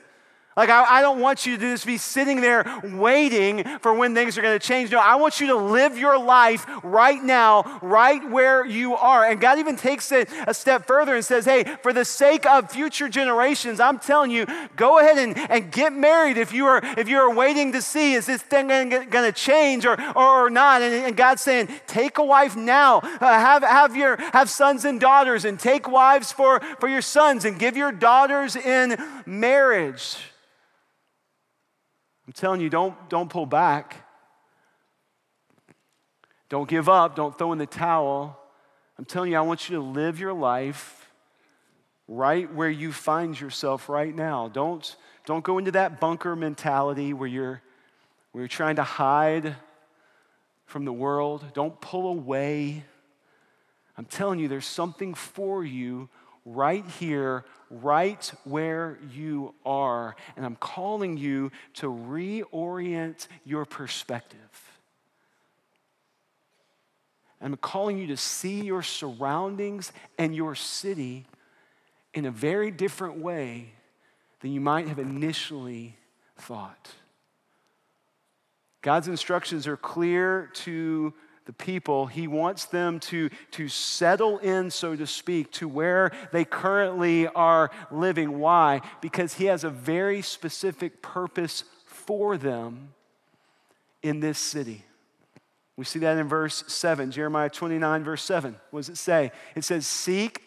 Like, 0.57 0.69
I, 0.69 0.99
I, 0.99 1.01
don't 1.01 1.19
want 1.19 1.45
you 1.45 1.57
to 1.57 1.71
just 1.73 1.85
be 1.85 1.97
sitting 1.97 2.39
there 2.39 2.79
waiting 2.81 3.65
for 3.79 3.93
when 3.93 4.15
things 4.15 4.37
are 4.37 4.41
going 4.41 4.57
to 4.57 4.65
change. 4.65 4.89
No, 4.89 4.99
I 4.99 5.15
want 5.15 5.41
you 5.41 5.47
to 5.47 5.55
live 5.55 5.97
your 5.97 6.17
life 6.17 6.65
right 6.81 7.21
now, 7.21 7.79
right 7.81 8.25
where 8.29 8.65
you 8.65 8.95
are. 8.95 9.25
And 9.25 9.41
God 9.41 9.59
even 9.59 9.75
takes 9.75 10.13
it 10.13 10.29
a 10.47 10.53
step 10.53 10.87
further 10.87 11.13
and 11.13 11.25
says, 11.25 11.43
hey, 11.43 11.75
for 11.83 11.91
the 11.91 12.05
sake 12.05 12.45
of 12.45 12.71
future 12.71 13.09
generations, 13.09 13.81
I'm 13.81 13.99
telling 13.99 14.31
you, 14.31 14.45
go 14.77 14.99
ahead 14.99 15.17
and, 15.17 15.37
and 15.51 15.73
get 15.73 15.91
married 15.91 16.37
if 16.37 16.53
you 16.53 16.67
are, 16.67 16.79
if 16.97 17.09
you 17.09 17.17
are 17.17 17.33
waiting 17.33 17.73
to 17.73 17.81
see, 17.81 18.13
is 18.13 18.25
this 18.25 18.41
thing 18.41 18.67
going 18.67 19.09
to 19.09 19.33
change 19.33 19.85
or, 19.85 20.01
or, 20.15 20.45
or 20.45 20.49
not? 20.49 20.81
And, 20.81 20.93
and, 20.93 21.17
God's 21.17 21.41
saying, 21.41 21.67
take 21.85 22.17
a 22.17 22.23
wife 22.23 22.55
now. 22.55 22.99
Uh, 22.99 23.19
have, 23.19 23.61
have, 23.61 23.97
your, 23.97 24.15
have 24.31 24.49
sons 24.49 24.85
and 24.85 25.01
daughters 25.01 25.43
and 25.43 25.59
take 25.59 25.89
wives 25.89 26.31
for, 26.31 26.61
for 26.79 26.87
your 26.87 27.01
sons 27.01 27.43
and 27.43 27.59
give 27.59 27.75
your 27.75 27.91
daughters 27.91 28.55
in 28.55 28.95
marriage. 29.25 30.15
I'm 32.27 32.33
telling 32.33 32.61
you, 32.61 32.69
don't, 32.69 33.09
don't 33.09 33.29
pull 33.29 33.45
back. 33.45 33.97
Don't 36.49 36.67
give 36.67 36.89
up. 36.89 37.15
Don't 37.15 37.37
throw 37.37 37.51
in 37.51 37.57
the 37.57 37.65
towel. 37.65 38.39
I'm 38.97 39.05
telling 39.05 39.31
you, 39.31 39.37
I 39.37 39.41
want 39.41 39.69
you 39.69 39.75
to 39.75 39.81
live 39.81 40.19
your 40.19 40.33
life 40.33 41.11
right 42.07 42.51
where 42.53 42.69
you 42.69 42.91
find 42.91 43.39
yourself 43.39 43.89
right 43.89 44.13
now. 44.13 44.47
Don't, 44.47 44.95
don't 45.25 45.43
go 45.43 45.57
into 45.57 45.71
that 45.71 45.99
bunker 45.99 46.35
mentality 46.35 47.13
where 47.13 47.27
you're, 47.27 47.61
where 48.31 48.43
you're 48.43 48.47
trying 48.47 48.77
to 48.77 48.83
hide 48.83 49.55
from 50.65 50.85
the 50.85 50.93
world. 50.93 51.45
Don't 51.53 51.79
pull 51.81 52.07
away. 52.07 52.83
I'm 53.97 54.05
telling 54.05 54.39
you, 54.39 54.47
there's 54.47 54.65
something 54.65 55.13
for 55.13 55.63
you 55.63 56.09
right 56.45 56.85
here, 56.99 57.43
right 57.69 58.31
where 58.43 58.99
you 59.11 59.53
are. 59.65 60.15
And 60.37 60.45
I'm 60.45 60.55
calling 60.55 61.17
you 61.17 61.51
to 61.75 61.87
reorient 61.87 63.27
your 63.43 63.65
perspective. 63.65 64.39
I'm 67.41 67.57
calling 67.57 67.97
you 67.97 68.07
to 68.07 68.17
see 68.17 68.61
your 68.61 68.81
surroundings 68.81 69.91
and 70.17 70.35
your 70.35 70.55
city 70.55 71.27
in 72.13 72.25
a 72.25 72.31
very 72.31 72.71
different 72.71 73.17
way 73.17 73.73
than 74.39 74.51
you 74.51 74.61
might 74.61 74.87
have 74.87 74.99
initially 74.99 75.95
thought. 76.37 76.91
God's 78.81 79.07
instructions 79.07 79.67
are 79.67 79.77
clear 79.77 80.49
to 80.53 81.13
the 81.45 81.53
people, 81.53 82.07
he 82.07 82.27
wants 82.27 82.65
them 82.65 82.99
to, 82.99 83.29
to 83.51 83.67
settle 83.67 84.39
in, 84.39 84.71
so 84.71 84.95
to 84.95 85.05
speak, 85.05 85.51
to 85.53 85.67
where 85.67 86.11
they 86.31 86.43
currently 86.43 87.27
are 87.27 87.69
living. 87.91 88.39
Why? 88.39 88.81
Because 88.99 89.35
he 89.35 89.45
has 89.45 89.63
a 89.63 89.69
very 89.69 90.21
specific 90.21 91.01
purpose 91.03 91.63
for 91.85 92.37
them 92.37 92.93
in 94.01 94.19
this 94.19 94.39
city. 94.39 94.83
We 95.77 95.85
see 95.85 95.99
that 95.99 96.17
in 96.17 96.27
verse 96.27 96.63
7, 96.67 97.11
Jeremiah 97.11 97.49
29, 97.49 98.03
verse 98.03 98.23
7. 98.23 98.55
What 98.71 98.79
does 98.79 98.89
it 98.89 98.97
say? 98.97 99.31
It 99.55 99.63
says, 99.63 99.85
Seek 99.85 100.41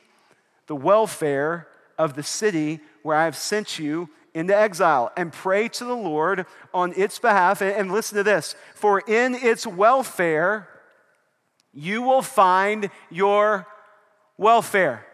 the 0.66 0.76
welfare 0.76 1.68
of 1.98 2.14
the 2.14 2.22
city 2.22 2.80
where 3.02 3.16
I 3.16 3.24
have 3.24 3.36
sent 3.36 3.78
you 3.78 4.08
into 4.34 4.56
exile 4.56 5.12
and 5.16 5.32
pray 5.32 5.68
to 5.68 5.84
the 5.84 5.96
Lord 5.96 6.46
on 6.72 6.92
its 6.96 7.18
behalf. 7.18 7.60
And 7.60 7.92
listen 7.92 8.16
to 8.16 8.22
this 8.22 8.54
for 8.74 9.00
in 9.00 9.34
its 9.34 9.66
welfare, 9.66 10.68
you 11.78 12.02
will 12.02 12.23
find 12.23 12.90
your 13.11 13.66
welfare. 14.37 15.06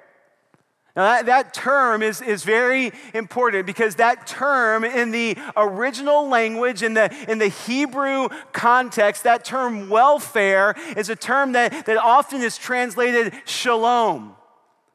Now, 0.96 1.02
that, 1.02 1.26
that 1.26 1.54
term 1.54 2.02
is, 2.02 2.22
is 2.22 2.44
very 2.44 2.92
important 3.12 3.66
because 3.66 3.96
that 3.96 4.26
term 4.26 4.84
in 4.84 5.10
the 5.10 5.36
original 5.56 6.28
language, 6.28 6.82
in 6.82 6.94
the, 6.94 7.12
in 7.28 7.38
the 7.38 7.48
Hebrew 7.48 8.28
context, 8.52 9.24
that 9.24 9.44
term 9.44 9.88
welfare 9.88 10.76
is 10.96 11.10
a 11.10 11.16
term 11.16 11.52
that, 11.52 11.86
that 11.86 11.96
often 11.96 12.42
is 12.42 12.56
translated 12.56 13.34
shalom. 13.44 14.36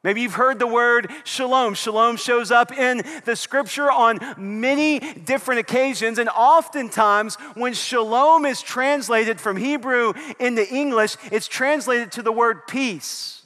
Maybe 0.02 0.22
you've 0.22 0.34
heard 0.34 0.58
the 0.58 0.66
word 0.66 1.10
shalom. 1.24 1.74
Shalom 1.74 2.16
shows 2.16 2.50
up 2.50 2.72
in 2.72 3.02
the 3.26 3.36
scripture 3.36 3.90
on 3.90 4.18
many 4.38 4.98
different 4.98 5.60
occasions, 5.60 6.18
and 6.18 6.30
oftentimes 6.30 7.34
when 7.54 7.74
shalom 7.74 8.46
is 8.46 8.62
translated 8.62 9.38
from 9.38 9.58
Hebrew 9.58 10.14
into 10.38 10.66
English, 10.74 11.16
it's 11.30 11.46
translated 11.46 12.12
to 12.12 12.22
the 12.22 12.32
word 12.32 12.66
peace. 12.66 13.42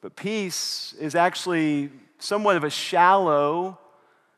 But 0.00 0.14
peace 0.14 0.94
is 1.00 1.16
actually 1.16 1.90
somewhat 2.18 2.56
of 2.56 2.62
a 2.62 2.70
shallow 2.70 3.78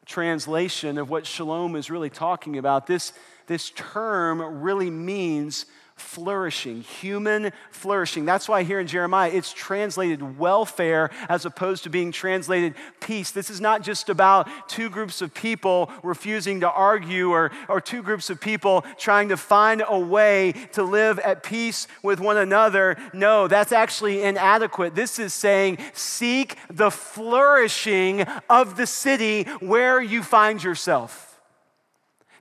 translation 0.07 0.97
of 0.97 1.11
what 1.11 1.27
shalom 1.27 1.77
is 1.77 1.91
really 1.91 2.09
talking 2.09 2.57
about. 2.57 2.87
This, 2.87 3.13
this 3.49 3.71
term 3.71 4.41
really 4.63 4.89
means 4.89 5.67
flourishing, 5.97 6.83
human 6.83 7.53
flourishing. 7.71 8.27
That's 8.27 8.49
why 8.49 8.65
here 8.65 8.79
in 8.79 8.87
Jeremiah 8.87 9.31
it's 9.31 9.53
translated 9.53 10.39
welfare 10.39 11.11
as 11.29 11.47
opposed 11.47 11.85
to 11.85 11.91
being 11.91 12.13
translated 12.13 12.75
peace. 13.01 13.31
This 13.31 13.49
is 13.49 13.63
not 13.63 13.83
just 13.83 14.11
about 14.11 14.47
two 14.69 14.91
groups 14.91 15.23
of 15.23 15.33
people 15.33 15.91
refusing 16.03 16.61
to 16.61 16.71
argue 16.71 17.31
or, 17.31 17.51
or 17.69 17.81
two 17.81 18.03
groups 18.03 18.29
of 18.29 18.41
people 18.41 18.85
trying 18.99 19.31
to 19.31 19.39
find 19.39 19.83
a 19.89 19.99
way 19.99 20.53
to 20.73 20.83
live 20.83 21.19
at 21.21 21.43
peace 21.43 21.89
with 22.03 22.21
one 22.21 22.37
another. 22.37 22.97
No, 23.15 23.49
that's 23.49 23.73
actually 23.73 24.23
inadequate. 24.23 24.95
This 24.95 25.19
is 25.19 25.33
saying 25.33 25.79
seek 25.95 26.57
the 26.69 26.91
flourishing 26.91 28.23
of 28.51 28.77
the 28.77 28.87
city 28.87 29.45
where 29.61 30.01
you 30.01 30.23
find 30.23 30.63
yourself. 30.63 31.26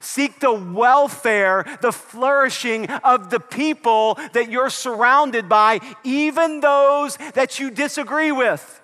Seek 0.05 0.39
the 0.39 0.53
welfare, 0.53 1.65
the 1.81 1.91
flourishing 1.91 2.87
of 2.87 3.31
the 3.31 3.39
people 3.39 4.19
that 4.33 4.51
you're 4.51 4.69
surrounded 4.69 5.49
by, 5.49 5.79
even 6.03 6.59
those 6.59 7.17
that 7.33 7.59
you 7.59 7.71
disagree 7.71 8.31
with 8.31 8.81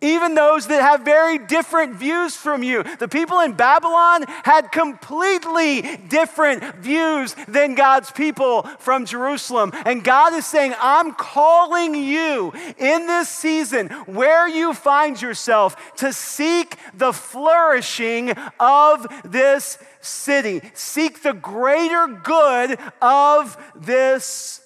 even 0.00 0.34
those 0.34 0.66
that 0.66 0.82
have 0.82 1.00
very 1.00 1.38
different 1.38 1.96
views 1.96 2.36
from 2.36 2.62
you. 2.62 2.82
The 2.82 3.08
people 3.08 3.40
in 3.40 3.52
Babylon 3.52 4.24
had 4.44 4.70
completely 4.70 5.82
different 6.08 6.76
views 6.76 7.34
than 7.48 7.74
God's 7.74 8.10
people 8.10 8.62
from 8.78 9.06
Jerusalem. 9.06 9.72
And 9.86 10.04
God 10.04 10.34
is 10.34 10.46
saying, 10.46 10.74
I'm 10.80 11.12
calling 11.14 11.94
you 11.94 12.52
in 12.76 13.06
this 13.06 13.28
season 13.28 13.88
where 14.06 14.46
you 14.46 14.74
find 14.74 15.20
yourself 15.20 15.94
to 15.96 16.12
seek 16.12 16.76
the 16.92 17.12
flourishing 17.12 18.32
of 18.60 19.06
this 19.24 19.78
city, 20.00 20.60
seek 20.74 21.22
the 21.22 21.32
greater 21.32 22.06
good 22.06 22.78
of 23.00 23.56
this 23.74 24.60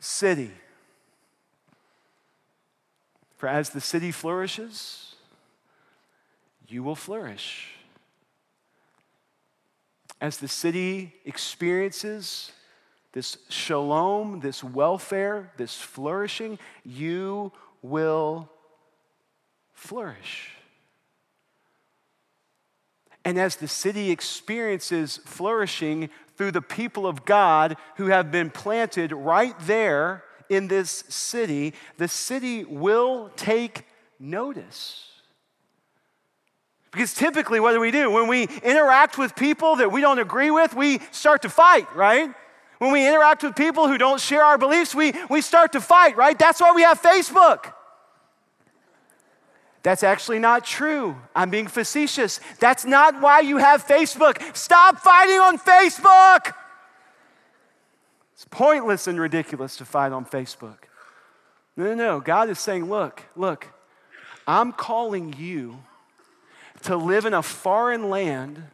city. 0.00 0.50
For 3.42 3.48
as 3.48 3.70
the 3.70 3.80
city 3.80 4.12
flourishes, 4.12 5.16
you 6.68 6.84
will 6.84 6.94
flourish. 6.94 7.72
As 10.20 10.36
the 10.36 10.46
city 10.46 11.14
experiences 11.24 12.52
this 13.10 13.38
shalom, 13.48 14.38
this 14.38 14.62
welfare, 14.62 15.50
this 15.56 15.74
flourishing, 15.74 16.56
you 16.84 17.50
will 17.82 18.48
flourish. 19.72 20.52
And 23.24 23.40
as 23.40 23.56
the 23.56 23.66
city 23.66 24.12
experiences 24.12 25.18
flourishing 25.24 26.10
through 26.36 26.52
the 26.52 26.62
people 26.62 27.08
of 27.08 27.24
God 27.24 27.76
who 27.96 28.06
have 28.06 28.30
been 28.30 28.50
planted 28.50 29.10
right 29.10 29.58
there 29.62 30.22
in 30.52 30.68
this 30.68 31.04
city, 31.08 31.72
the 31.96 32.08
city 32.08 32.64
will 32.64 33.30
take 33.36 33.86
notice. 34.20 35.08
Because 36.92 37.14
typically, 37.14 37.58
what 37.58 37.72
do 37.72 37.80
we 37.80 37.90
do? 37.90 38.10
When 38.10 38.28
we 38.28 38.44
interact 38.62 39.16
with 39.16 39.34
people 39.34 39.76
that 39.76 39.90
we 39.90 40.02
don't 40.02 40.18
agree 40.18 40.50
with, 40.50 40.74
we 40.74 41.00
start 41.10 41.42
to 41.42 41.48
fight, 41.48 41.86
right? 41.96 42.30
When 42.78 42.92
we 42.92 43.08
interact 43.08 43.42
with 43.42 43.56
people 43.56 43.88
who 43.88 43.96
don't 43.96 44.20
share 44.20 44.44
our 44.44 44.58
beliefs, 44.58 44.94
we, 44.94 45.14
we 45.30 45.40
start 45.40 45.72
to 45.72 45.80
fight, 45.80 46.16
right? 46.18 46.38
That's 46.38 46.60
why 46.60 46.72
we 46.72 46.82
have 46.82 47.00
Facebook. 47.00 47.72
That's 49.82 50.02
actually 50.02 50.38
not 50.38 50.64
true. 50.64 51.16
I'm 51.34 51.48
being 51.48 51.66
facetious. 51.66 52.40
That's 52.60 52.84
not 52.84 53.20
why 53.22 53.40
you 53.40 53.56
have 53.56 53.86
Facebook. 53.86 54.54
Stop 54.54 54.98
fighting 54.98 55.40
on 55.40 55.58
Facebook. 55.58 56.54
It's 58.42 58.48
pointless 58.50 59.06
and 59.06 59.20
ridiculous 59.20 59.76
to 59.76 59.84
fight 59.84 60.10
on 60.10 60.26
Facebook. 60.26 60.88
No, 61.76 61.84
no, 61.84 61.94
no. 61.94 62.20
God 62.20 62.50
is 62.50 62.58
saying, 62.58 62.90
look, 62.90 63.22
look, 63.36 63.68
I'm 64.48 64.72
calling 64.72 65.32
you 65.38 65.78
to 66.82 66.96
live 66.96 67.24
in 67.24 67.34
a 67.34 67.42
foreign 67.42 68.10
land 68.10 68.64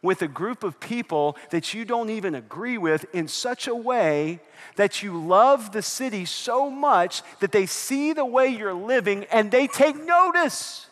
with 0.00 0.22
a 0.22 0.28
group 0.28 0.62
of 0.62 0.78
people 0.78 1.36
that 1.50 1.74
you 1.74 1.84
don't 1.84 2.08
even 2.08 2.36
agree 2.36 2.78
with 2.78 3.04
in 3.12 3.26
such 3.26 3.66
a 3.66 3.74
way 3.74 4.38
that 4.76 5.02
you 5.02 5.20
love 5.20 5.72
the 5.72 5.82
city 5.82 6.24
so 6.24 6.70
much 6.70 7.22
that 7.40 7.50
they 7.50 7.66
see 7.66 8.12
the 8.12 8.24
way 8.24 8.46
you're 8.46 8.74
living 8.74 9.24
and 9.32 9.50
they 9.50 9.66
take 9.66 9.96
notice. 10.04 10.86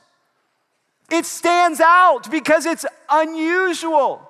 It 1.08 1.24
stands 1.24 1.80
out 1.80 2.28
because 2.32 2.66
it's 2.66 2.84
unusual. 3.08 4.28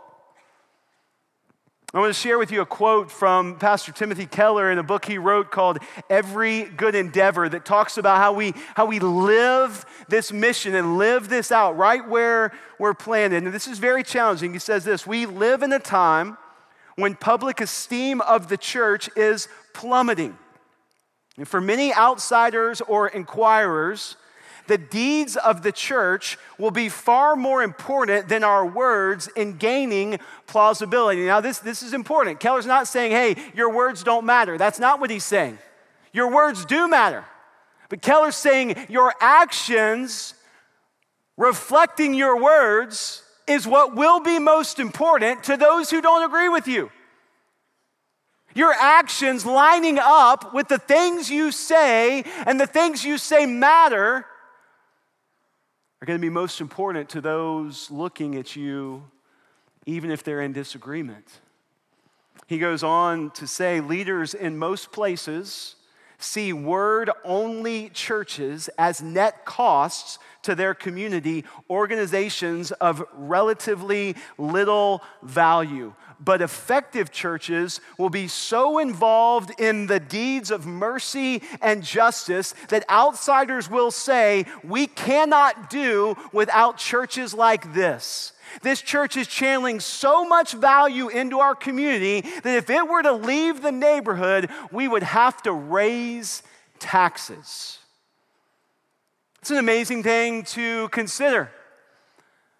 I 1.94 2.00
want 2.00 2.12
to 2.12 2.20
share 2.20 2.40
with 2.40 2.50
you 2.50 2.60
a 2.60 2.66
quote 2.66 3.08
from 3.08 3.56
Pastor 3.56 3.92
Timothy 3.92 4.26
Keller 4.26 4.68
in 4.72 4.78
a 4.78 4.82
book 4.82 5.04
he 5.04 5.16
wrote 5.16 5.52
called 5.52 5.78
Every 6.10 6.64
Good 6.64 6.96
Endeavor 6.96 7.48
that 7.48 7.64
talks 7.64 7.98
about 7.98 8.16
how 8.16 8.32
we, 8.32 8.52
how 8.74 8.86
we 8.86 8.98
live 8.98 9.86
this 10.08 10.32
mission 10.32 10.74
and 10.74 10.98
live 10.98 11.28
this 11.28 11.52
out 11.52 11.76
right 11.76 12.04
where 12.08 12.50
we're 12.80 12.94
planted. 12.94 13.44
And 13.44 13.54
this 13.54 13.68
is 13.68 13.78
very 13.78 14.02
challenging. 14.02 14.52
He 14.52 14.58
says 14.58 14.82
this 14.82 15.06
We 15.06 15.24
live 15.24 15.62
in 15.62 15.72
a 15.72 15.78
time 15.78 16.36
when 16.96 17.14
public 17.14 17.60
esteem 17.60 18.20
of 18.22 18.48
the 18.48 18.56
church 18.56 19.08
is 19.14 19.46
plummeting. 19.72 20.36
And 21.36 21.46
for 21.46 21.60
many 21.60 21.94
outsiders 21.94 22.80
or 22.80 23.06
inquirers, 23.06 24.16
the 24.66 24.78
deeds 24.78 25.36
of 25.36 25.62
the 25.62 25.72
church 25.72 26.38
will 26.58 26.70
be 26.70 26.88
far 26.88 27.36
more 27.36 27.62
important 27.62 28.28
than 28.28 28.44
our 28.44 28.64
words 28.66 29.28
in 29.36 29.56
gaining 29.56 30.18
plausibility. 30.46 31.26
Now, 31.26 31.40
this, 31.40 31.58
this 31.58 31.82
is 31.82 31.92
important. 31.92 32.40
Keller's 32.40 32.66
not 32.66 32.86
saying, 32.86 33.12
hey, 33.12 33.36
your 33.54 33.72
words 33.72 34.02
don't 34.02 34.24
matter. 34.24 34.56
That's 34.56 34.78
not 34.78 35.00
what 35.00 35.10
he's 35.10 35.24
saying. 35.24 35.58
Your 36.12 36.32
words 36.32 36.64
do 36.64 36.88
matter. 36.88 37.24
But 37.88 38.02
Keller's 38.02 38.36
saying 38.36 38.86
your 38.88 39.12
actions 39.20 40.34
reflecting 41.36 42.14
your 42.14 42.40
words 42.40 43.22
is 43.46 43.66
what 43.66 43.94
will 43.94 44.20
be 44.20 44.38
most 44.38 44.78
important 44.78 45.44
to 45.44 45.56
those 45.56 45.90
who 45.90 46.00
don't 46.00 46.24
agree 46.24 46.48
with 46.48 46.66
you. 46.66 46.90
Your 48.54 48.72
actions 48.72 49.44
lining 49.44 49.98
up 50.00 50.54
with 50.54 50.68
the 50.68 50.78
things 50.78 51.28
you 51.28 51.50
say 51.50 52.24
and 52.46 52.58
the 52.60 52.66
things 52.66 53.04
you 53.04 53.18
say 53.18 53.46
matter 53.46 54.24
are 56.04 56.06
going 56.06 56.20
to 56.20 56.26
be 56.26 56.28
most 56.28 56.60
important 56.60 57.08
to 57.08 57.18
those 57.22 57.90
looking 57.90 58.36
at 58.36 58.54
you, 58.54 59.02
even 59.86 60.10
if 60.10 60.22
they're 60.22 60.42
in 60.42 60.52
disagreement. 60.52 61.26
He 62.46 62.58
goes 62.58 62.82
on 62.82 63.30
to 63.30 63.46
say 63.46 63.80
leaders 63.80 64.34
in 64.34 64.58
most 64.58 64.92
places 64.92 65.76
see 66.18 66.52
word 66.52 67.08
only 67.24 67.88
churches 67.88 68.68
as 68.76 69.00
net 69.00 69.46
costs 69.46 70.18
to 70.44 70.54
their 70.54 70.74
community, 70.74 71.44
organizations 71.68 72.72
of 72.72 73.04
relatively 73.12 74.16
little 74.38 75.02
value. 75.22 75.94
But 76.20 76.40
effective 76.40 77.10
churches 77.10 77.80
will 77.98 78.10
be 78.10 78.28
so 78.28 78.78
involved 78.78 79.58
in 79.60 79.86
the 79.86 80.00
deeds 80.00 80.50
of 80.50 80.66
mercy 80.66 81.42
and 81.60 81.82
justice 81.82 82.54
that 82.68 82.88
outsiders 82.88 83.68
will 83.68 83.90
say, 83.90 84.46
We 84.62 84.86
cannot 84.86 85.68
do 85.68 86.16
without 86.32 86.78
churches 86.78 87.34
like 87.34 87.74
this. 87.74 88.32
This 88.62 88.80
church 88.80 89.16
is 89.16 89.26
channeling 89.26 89.80
so 89.80 90.24
much 90.24 90.52
value 90.52 91.08
into 91.08 91.40
our 91.40 91.54
community 91.54 92.20
that 92.20 92.56
if 92.56 92.70
it 92.70 92.88
were 92.88 93.02
to 93.02 93.12
leave 93.12 93.62
the 93.62 93.72
neighborhood, 93.72 94.48
we 94.70 94.86
would 94.86 95.02
have 95.02 95.42
to 95.42 95.52
raise 95.52 96.42
taxes. 96.78 97.78
It's 99.44 99.50
an 99.50 99.58
amazing 99.58 100.02
thing 100.02 100.44
to 100.54 100.88
consider 100.88 101.50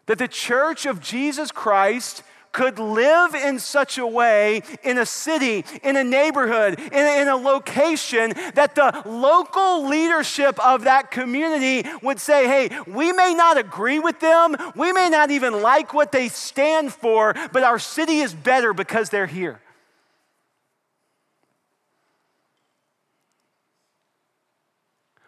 that 0.04 0.18
the 0.18 0.28
church 0.28 0.84
of 0.84 1.00
Jesus 1.00 1.50
Christ 1.50 2.22
could 2.52 2.78
live 2.78 3.34
in 3.34 3.58
such 3.58 3.96
a 3.96 4.06
way 4.06 4.60
in 4.82 4.98
a 4.98 5.06
city, 5.06 5.64
in 5.82 5.96
a 5.96 6.04
neighborhood, 6.04 6.78
in 6.78 6.92
a, 6.92 7.22
in 7.22 7.28
a, 7.28 7.36
location 7.36 8.34
that 8.52 8.74
the 8.74 9.02
local 9.06 9.88
leadership 9.88 10.62
of 10.62 10.84
that 10.84 11.10
community 11.10 11.88
would 12.02 12.20
say, 12.20 12.46
hey, 12.46 12.78
we 12.86 13.14
may 13.14 13.32
not 13.32 13.56
agree 13.56 13.98
with 13.98 14.20
them, 14.20 14.54
we 14.76 14.92
may 14.92 15.08
not 15.08 15.30
even 15.30 15.62
like 15.62 15.94
what 15.94 16.12
they 16.12 16.28
stand 16.28 16.92
for, 16.92 17.34
but 17.50 17.62
our 17.62 17.78
city 17.78 18.18
is 18.18 18.34
better 18.34 18.74
because 18.74 19.08
they're 19.08 19.24
here. 19.24 19.58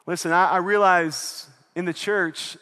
Listen, 0.07 0.33
I, 0.33 0.51
I 0.51 0.57
realize 0.59 1.49
in 1.75 1.85
the 1.85 1.93
church, 1.93 2.57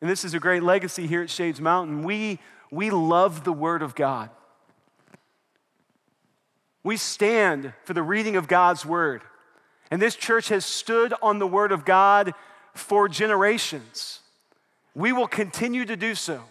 and 0.00 0.08
this 0.08 0.24
is 0.24 0.34
a 0.34 0.40
great 0.40 0.62
legacy 0.62 1.06
here 1.06 1.22
at 1.22 1.30
Shades 1.30 1.60
Mountain, 1.60 2.04
we 2.04 2.38
we 2.70 2.90
love 2.90 3.44
the 3.44 3.52
Word 3.52 3.82
of 3.82 3.94
God. 3.94 4.30
We 6.82 6.96
stand 6.96 7.72
for 7.84 7.94
the 7.94 8.02
reading 8.02 8.36
of 8.36 8.48
God's 8.48 8.84
Word. 8.84 9.22
And 9.90 10.00
this 10.02 10.16
church 10.16 10.48
has 10.48 10.64
stood 10.64 11.14
on 11.22 11.38
the 11.38 11.46
Word 11.46 11.72
of 11.72 11.84
God 11.84 12.32
for 12.74 13.08
generations. 13.08 14.20
We 14.94 15.12
will 15.12 15.28
continue 15.28 15.84
to 15.84 15.96
do 15.96 16.14
so. 16.14 16.42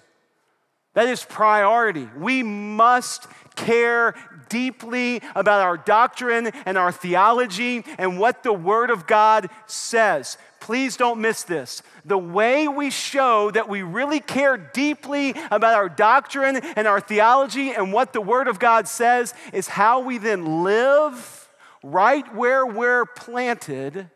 That 0.96 1.08
is 1.08 1.24
priority. 1.24 2.10
We 2.18 2.42
must 2.42 3.28
care 3.56 4.16
deeply 4.50 5.22
about 5.36 5.62
our 5.62 5.78
doctrine 5.78 6.48
and 6.66 6.78
our 6.78 6.92
theology 6.92 7.84
and 7.98 8.18
what 8.18 8.44
the 8.44 8.54
Word 8.54 8.90
of 8.90 9.06
God 9.06 9.50
says. 9.68 10.38
Please 10.60 10.98
don't 10.98 11.22
miss 11.22 11.44
this. 11.44 11.84
The 12.06 12.18
way 12.18 12.68
we 12.68 12.90
show 12.90 13.52
that 13.52 13.70
we 13.70 13.82
really 13.82 14.20
care 14.20 14.58
deeply 14.58 15.36
about 15.52 15.76
our 15.76 15.90
doctrine 15.90 16.58
and 16.58 16.88
our 16.88 17.00
theology 17.00 17.72
and 17.72 17.94
what 17.94 18.14
the 18.14 18.22
Word 18.22 18.48
of 18.48 18.58
God 18.58 18.88
says 18.88 19.34
is 19.54 19.68
how 19.68 20.00
we 20.00 20.18
then 20.18 20.64
live 20.64 21.50
right 21.84 22.34
where 22.34 22.66
we're 22.66 23.06
planted 23.06 24.10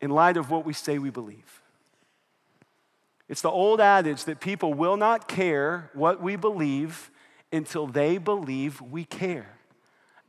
in 0.00 0.10
light 0.10 0.36
of 0.36 0.50
what 0.50 0.64
we 0.64 0.72
say 0.72 0.98
we 0.98 1.10
believe. 1.10 1.55
It's 3.28 3.40
the 3.40 3.50
old 3.50 3.80
adage 3.80 4.24
that 4.24 4.40
people 4.40 4.72
will 4.74 4.96
not 4.96 5.26
care 5.26 5.90
what 5.94 6.22
we 6.22 6.36
believe 6.36 7.10
until 7.52 7.86
they 7.86 8.18
believe 8.18 8.80
we 8.80 9.04
care. 9.04 9.58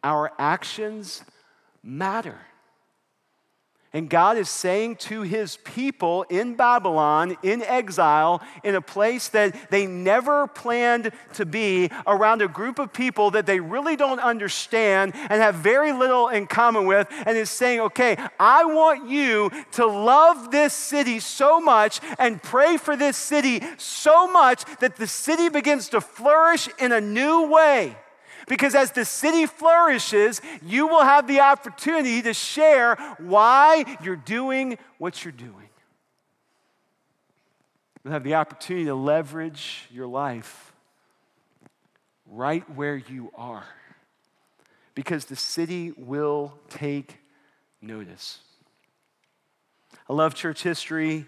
Our 0.04 0.32
actions 0.40 1.24
matter. 1.84 2.40
And 3.94 4.10
God 4.10 4.38
is 4.38 4.50
saying 4.50 4.98
to 4.98 5.22
his 5.22 5.58
people 5.58 6.24
in 6.24 6.56
Babylon, 6.56 7.38
in 7.42 7.62
exile, 7.62 8.44
in 8.64 8.76
a 8.76 8.82
place 8.82 9.30
that 9.30 9.72
they 9.72 9.88
never 9.88 10.46
planned 10.46 11.12
to 11.36 11.46
be, 11.46 11.90
around 12.06 12.42
a 12.42 12.50
group 12.50 12.80
of 12.80 12.92
people 12.92 13.32
that 13.32 13.46
they 13.46 13.62
really 13.62 13.96
don't 13.96 14.20
understand 14.20 15.14
and 15.16 15.42
have 15.42 15.56
very 15.56 15.94
little 15.94 16.28
in 16.28 16.48
common 16.48 16.86
with, 16.86 17.08
and 17.26 17.38
is 17.38 17.50
saying, 17.50 17.80
okay, 17.80 18.18
I 18.40 18.66
want 18.66 19.10
you 19.10 19.50
to 19.74 19.86
love 19.86 20.52
this 20.52 20.74
city 20.74 21.20
so 21.20 21.62
much 21.62 22.02
and 22.20 22.44
pray 22.44 22.76
for 22.76 22.98
this 22.98 23.16
city 23.16 23.62
so 23.78 24.28
much 24.28 24.66
that 24.80 24.98
the 24.98 25.08
city 25.08 25.48
begins 25.48 25.90
to 25.90 26.02
flourish 26.02 26.68
in 26.78 26.92
a 26.92 27.00
new 27.00 27.48
way. 27.50 27.96
Because 28.48 28.76
as 28.76 28.92
the 28.92 29.04
city 29.04 29.46
flourishes, 29.46 30.42
you 30.66 30.88
will 30.88 31.04
have 31.04 31.28
the 31.28 31.42
opportunity 31.42 32.22
to 32.22 32.34
share 32.34 32.96
why 33.20 33.98
you're 34.02 34.16
doing 34.16 34.78
what 34.98 35.24
you're 35.24 35.34
doing. 35.34 35.70
You'll 38.04 38.14
have 38.14 38.24
the 38.24 38.36
opportunity 38.36 38.86
to 38.86 38.96
leverage 38.96 39.88
your 39.92 40.08
life 40.08 40.74
right 42.26 42.64
where 42.74 42.96
you 42.96 43.32
are. 43.36 43.66
Because 44.96 45.26
the 45.26 45.36
city 45.36 45.92
will 45.98 46.58
take 46.70 47.18
notice. 47.82 48.40
I 50.10 50.14
love 50.14 50.36
church 50.36 50.64
history. 50.64 51.26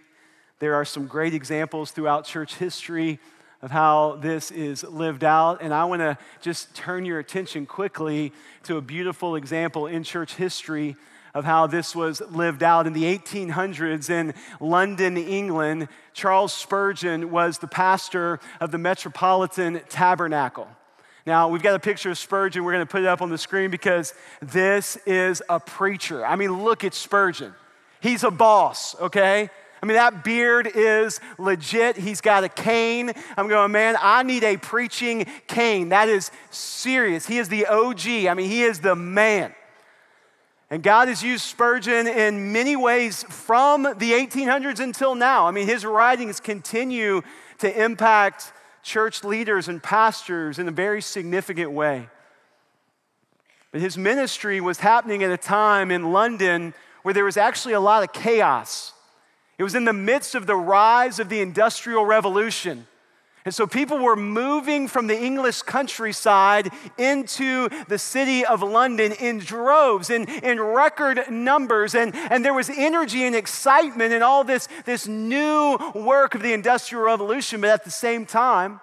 There 0.59 0.73
are 0.75 0.85
some 0.85 1.05
great 1.05 1.33
examples 1.33 1.91
throughout 1.91 2.23
church 2.23 2.55
history 2.55 3.19
of 3.61 3.71
how 3.71 4.17
this 4.21 4.51
is 4.51 4.83
lived 4.83 5.23
out. 5.23 5.61
And 5.61 5.73
I 5.73 5.85
want 5.85 6.01
to 6.01 6.17
just 6.41 6.73
turn 6.75 7.05
your 7.05 7.19
attention 7.19 7.65
quickly 7.65 8.31
to 8.63 8.77
a 8.77 8.81
beautiful 8.81 9.35
example 9.35 9.87
in 9.87 10.03
church 10.03 10.35
history 10.35 10.95
of 11.33 11.45
how 11.45 11.67
this 11.67 11.95
was 11.95 12.21
lived 12.31 12.63
out. 12.63 12.87
In 12.87 12.93
the 12.93 13.03
1800s 13.03 14.09
in 14.09 14.33
London, 14.59 15.17
England, 15.17 15.87
Charles 16.13 16.53
Spurgeon 16.53 17.31
was 17.31 17.59
the 17.59 17.67
pastor 17.67 18.39
of 18.59 18.71
the 18.71 18.77
Metropolitan 18.77 19.81
Tabernacle. 19.89 20.67
Now, 21.25 21.49
we've 21.49 21.61
got 21.61 21.75
a 21.75 21.79
picture 21.79 22.09
of 22.09 22.17
Spurgeon. 22.17 22.63
We're 22.63 22.71
going 22.71 22.85
to 22.85 22.91
put 22.91 23.01
it 23.01 23.07
up 23.07 23.21
on 23.21 23.29
the 23.29 23.37
screen 23.37 23.69
because 23.69 24.13
this 24.41 24.97
is 25.05 25.43
a 25.49 25.59
preacher. 25.59 26.25
I 26.25 26.35
mean, 26.35 26.63
look 26.63 26.83
at 26.83 26.93
Spurgeon. 26.93 27.53
He's 28.01 28.23
a 28.23 28.31
boss, 28.31 28.99
okay? 28.99 29.49
I 29.81 29.85
mean, 29.85 29.95
that 29.95 30.23
beard 30.23 30.69
is 30.73 31.19
legit. 31.37 31.95
He's 31.95 32.21
got 32.21 32.43
a 32.43 32.49
cane. 32.49 33.13
I'm 33.37 33.47
going, 33.47 33.71
man, 33.71 33.95
I 33.99 34.23
need 34.23 34.43
a 34.43 34.57
preaching 34.57 35.25
cane. 35.47 35.89
That 35.89 36.09
is 36.09 36.31
serious. 36.49 37.25
He 37.25 37.37
is 37.37 37.49
the 37.49 37.65
OG. 37.65 38.07
I 38.07 38.33
mean, 38.33 38.49
he 38.49 38.63
is 38.63 38.79
the 38.79 38.95
man. 38.95 39.53
And 40.69 40.83
God 40.83 41.07
has 41.07 41.23
used 41.23 41.45
Spurgeon 41.45 42.07
in 42.07 42.51
many 42.51 42.75
ways 42.75 43.23
from 43.23 43.83
the 43.83 44.11
1800s 44.11 44.79
until 44.79 45.15
now. 45.15 45.47
I 45.47 45.51
mean, 45.51 45.65
his 45.65 45.83
writings 45.83 46.39
continue 46.39 47.21
to 47.59 47.83
impact 47.83 48.53
church 48.83 49.23
leaders 49.23 49.67
and 49.67 49.81
pastors 49.81 50.59
in 50.59 50.67
a 50.67 50.71
very 50.71 51.01
significant 51.01 51.71
way. 51.71 52.07
But 53.71 53.81
his 53.81 53.97
ministry 53.97 54.61
was 54.61 54.79
happening 54.79 55.23
at 55.23 55.31
a 55.31 55.37
time 55.37 55.91
in 55.91 56.11
London 56.11 56.73
where 57.03 57.13
there 57.13 57.25
was 57.25 57.37
actually 57.37 57.73
a 57.73 57.79
lot 57.79 58.03
of 58.03 58.13
chaos. 58.13 58.93
It 59.59 59.63
was 59.63 59.75
in 59.75 59.83
the 59.83 59.93
midst 59.93 60.35
of 60.35 60.47
the 60.47 60.55
rise 60.55 61.19
of 61.19 61.27
the 61.27 61.41
Industrial 61.41 62.05
Revolution. 62.05 62.87
And 63.43 63.53
so 63.53 63.67
people 63.67 63.99
were 63.99 64.15
moving 64.15 64.87
from 64.87 65.07
the 65.07 65.19
English 65.19 65.63
countryside 65.63 66.71
into 66.97 67.67
the 67.87 67.97
city 67.97 68.45
of 68.45 68.61
London 68.61 69.11
in 69.11 69.39
droves, 69.39 70.09
in, 70.09 70.29
in 70.29 70.61
record 70.61 71.29
numbers. 71.29 71.93
And, 71.93 72.15
and 72.15 72.43
there 72.45 72.53
was 72.53 72.69
energy 72.69 73.23
and 73.23 73.35
excitement 73.35 74.13
in 74.13 74.23
all 74.23 74.45
this, 74.45 74.69
this 74.85 75.07
new 75.07 75.77
work 75.93 76.35
of 76.35 76.41
the 76.41 76.53
Industrial 76.53 77.03
Revolution. 77.03 77.59
But 77.59 77.71
at 77.71 77.83
the 77.83 77.91
same 77.91 78.25
time, 78.25 78.79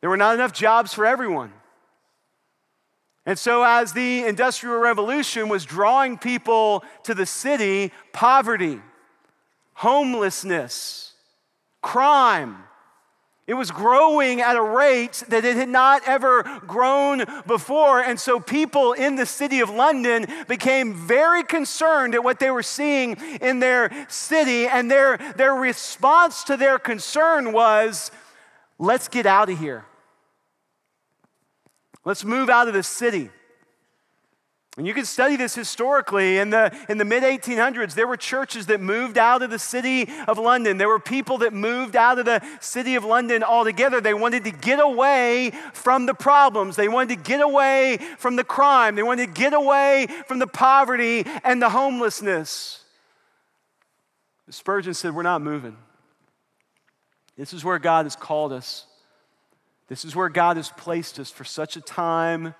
there 0.00 0.10
were 0.10 0.16
not 0.16 0.34
enough 0.34 0.52
jobs 0.52 0.92
for 0.92 1.06
everyone. 1.06 1.52
And 3.24 3.38
so, 3.38 3.64
as 3.64 3.92
the 3.92 4.24
Industrial 4.24 4.78
Revolution 4.78 5.48
was 5.48 5.64
drawing 5.64 6.16
people 6.16 6.84
to 7.04 7.14
the 7.14 7.26
city, 7.26 7.92
poverty, 8.12 8.80
homelessness, 9.76 11.12
crime. 11.82 12.56
It 13.46 13.54
was 13.54 13.70
growing 13.70 14.40
at 14.40 14.56
a 14.56 14.62
rate 14.62 15.22
that 15.28 15.44
it 15.44 15.54
had 15.56 15.68
not 15.68 16.02
ever 16.06 16.42
grown 16.66 17.24
before. 17.46 18.00
And 18.00 18.18
so 18.18 18.40
people 18.40 18.94
in 18.94 19.16
the 19.16 19.26
city 19.26 19.60
of 19.60 19.68
London 19.68 20.26
became 20.48 20.94
very 20.94 21.44
concerned 21.44 22.14
at 22.14 22.24
what 22.24 22.40
they 22.40 22.50
were 22.50 22.62
seeing 22.62 23.12
in 23.40 23.60
their 23.60 24.06
city. 24.08 24.66
And 24.66 24.90
their, 24.90 25.18
their 25.36 25.54
response 25.54 26.42
to 26.44 26.56
their 26.56 26.78
concern 26.78 27.52
was 27.52 28.10
let's 28.78 29.08
get 29.08 29.26
out 29.26 29.50
of 29.50 29.58
here. 29.58 29.84
Let's 32.04 32.24
move 32.24 32.48
out 32.48 32.66
of 32.66 32.74
the 32.74 32.82
city. 32.82 33.30
And 34.76 34.86
you 34.86 34.92
can 34.92 35.06
study 35.06 35.36
this 35.36 35.54
historically. 35.54 36.36
In 36.36 36.50
the, 36.50 36.76
in 36.88 36.98
the 36.98 37.04
mid 37.04 37.22
1800s, 37.22 37.94
there 37.94 38.06
were 38.06 38.16
churches 38.16 38.66
that 38.66 38.80
moved 38.80 39.16
out 39.16 39.42
of 39.42 39.48
the 39.48 39.58
city 39.58 40.08
of 40.28 40.38
London. 40.38 40.76
There 40.76 40.88
were 40.88 40.98
people 40.98 41.38
that 41.38 41.54
moved 41.54 41.96
out 41.96 42.18
of 42.18 42.26
the 42.26 42.42
city 42.60 42.94
of 42.94 43.04
London 43.04 43.42
altogether. 43.42 44.02
They 44.02 44.12
wanted 44.12 44.44
to 44.44 44.50
get 44.50 44.78
away 44.78 45.52
from 45.72 46.04
the 46.04 46.14
problems, 46.14 46.76
they 46.76 46.88
wanted 46.88 47.16
to 47.16 47.30
get 47.30 47.40
away 47.40 47.98
from 48.18 48.36
the 48.36 48.44
crime, 48.44 48.96
they 48.96 49.02
wanted 49.02 49.34
to 49.34 49.40
get 49.40 49.54
away 49.54 50.08
from 50.26 50.38
the 50.38 50.46
poverty 50.46 51.24
and 51.42 51.60
the 51.62 51.70
homelessness. 51.70 52.82
Spurgeon 54.50 54.94
said, 54.94 55.14
We're 55.14 55.22
not 55.22 55.42
moving. 55.42 55.76
This 57.36 57.52
is 57.52 57.64
where 57.64 57.78
God 57.78 58.06
has 58.06 58.14
called 58.14 58.52
us. 58.52 58.86
This 59.88 60.04
is 60.04 60.14
where 60.14 60.28
God 60.28 60.56
has 60.56 60.70
placed 60.70 61.18
us 61.18 61.30
for 61.30 61.44
such 61.44 61.76
a 61.76 61.80
time 61.80 62.54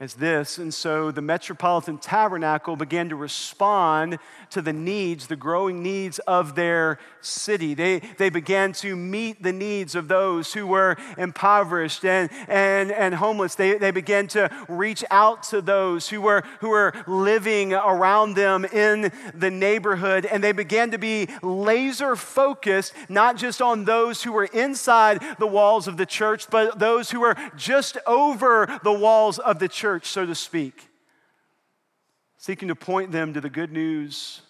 as 0.00 0.14
this. 0.14 0.58
And 0.58 0.72
so 0.72 1.10
the 1.10 1.20
Metropolitan 1.20 1.98
Tabernacle 1.98 2.76
began 2.76 3.08
to 3.08 3.16
respond 3.16 4.20
to 4.50 4.62
the 4.62 4.72
needs, 4.72 5.26
the 5.26 5.34
growing 5.34 5.82
needs 5.82 6.20
of 6.20 6.54
their 6.54 7.00
city. 7.20 7.74
They, 7.74 7.98
they 8.16 8.30
began 8.30 8.72
to 8.74 8.94
meet 8.94 9.42
the 9.42 9.52
needs 9.52 9.96
of 9.96 10.06
those 10.06 10.52
who 10.52 10.68
were 10.68 10.96
impoverished 11.18 12.04
and, 12.04 12.30
and, 12.46 12.92
and 12.92 13.12
homeless. 13.12 13.56
They, 13.56 13.76
they 13.76 13.90
began 13.90 14.28
to 14.28 14.48
reach 14.68 15.04
out 15.10 15.42
to 15.44 15.60
those 15.60 16.08
who 16.08 16.20
were, 16.20 16.44
who 16.60 16.68
were 16.68 16.94
living 17.08 17.74
around 17.74 18.34
them 18.34 18.64
in 18.66 19.10
the 19.34 19.50
neighborhood. 19.50 20.26
And 20.26 20.44
they 20.44 20.52
began 20.52 20.92
to 20.92 20.98
be 20.98 21.26
laser 21.42 22.14
focused, 22.14 22.94
not 23.08 23.36
just 23.36 23.60
on 23.60 23.84
those 23.84 24.22
who 24.22 24.30
were 24.30 24.44
inside 24.44 25.20
the 25.40 25.46
walls 25.48 25.88
of 25.88 25.96
the 25.96 26.06
church, 26.06 26.48
but 26.50 26.78
those 26.78 27.10
who 27.10 27.18
were 27.18 27.34
just 27.56 27.98
over 28.06 28.78
the 28.84 28.92
walls 28.92 29.40
of 29.40 29.58
the 29.58 29.66
church 29.66 29.87
church, 29.88 30.06
so 30.06 30.26
to 30.26 30.34
speak, 30.34 30.86
seeking 32.36 32.68
to 32.68 32.74
point 32.74 33.10
them 33.10 33.32
to 33.32 33.40
the 33.40 33.48
good 33.48 33.72
news 33.72 34.42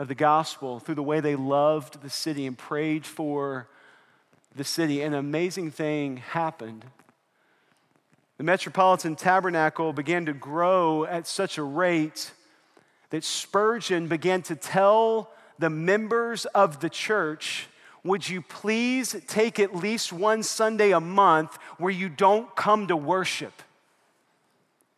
of 0.00 0.08
the 0.08 0.16
gospel 0.16 0.80
through 0.80 0.96
the 0.96 1.02
way 1.02 1.20
they 1.20 1.36
loved 1.36 2.02
the 2.02 2.10
city 2.10 2.44
and 2.44 2.58
prayed 2.58 3.06
for 3.06 3.68
the 4.56 4.64
city. 4.64 5.00
An 5.02 5.14
amazing 5.14 5.70
thing 5.70 6.16
happened. 6.16 6.84
The 8.36 8.42
Metropolitan 8.42 9.14
Tabernacle 9.14 9.92
began 9.92 10.26
to 10.26 10.32
grow 10.32 11.04
at 11.04 11.28
such 11.28 11.56
a 11.56 11.62
rate 11.62 12.32
that 13.10 13.22
Spurgeon 13.22 14.08
began 14.08 14.42
to 14.42 14.56
tell 14.56 15.30
the 15.60 15.70
members 15.70 16.46
of 16.46 16.80
the 16.80 16.90
church 16.90 17.68
would 18.02 18.28
you 18.28 18.42
please 18.42 19.14
take 19.28 19.60
at 19.60 19.72
least 19.72 20.12
one 20.12 20.42
Sunday 20.42 20.90
a 20.90 20.98
month 20.98 21.56
where 21.78 21.92
you 21.92 22.08
don't 22.08 22.56
come 22.56 22.88
to 22.88 22.96
worship? 22.96 23.52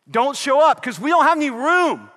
Don't 0.09 0.35
show 0.35 0.59
up 0.59 0.81
because 0.81 0.99
we 0.99 1.09
don't 1.09 1.25
have 1.25 1.37
any 1.37 1.49
room. 1.49 2.09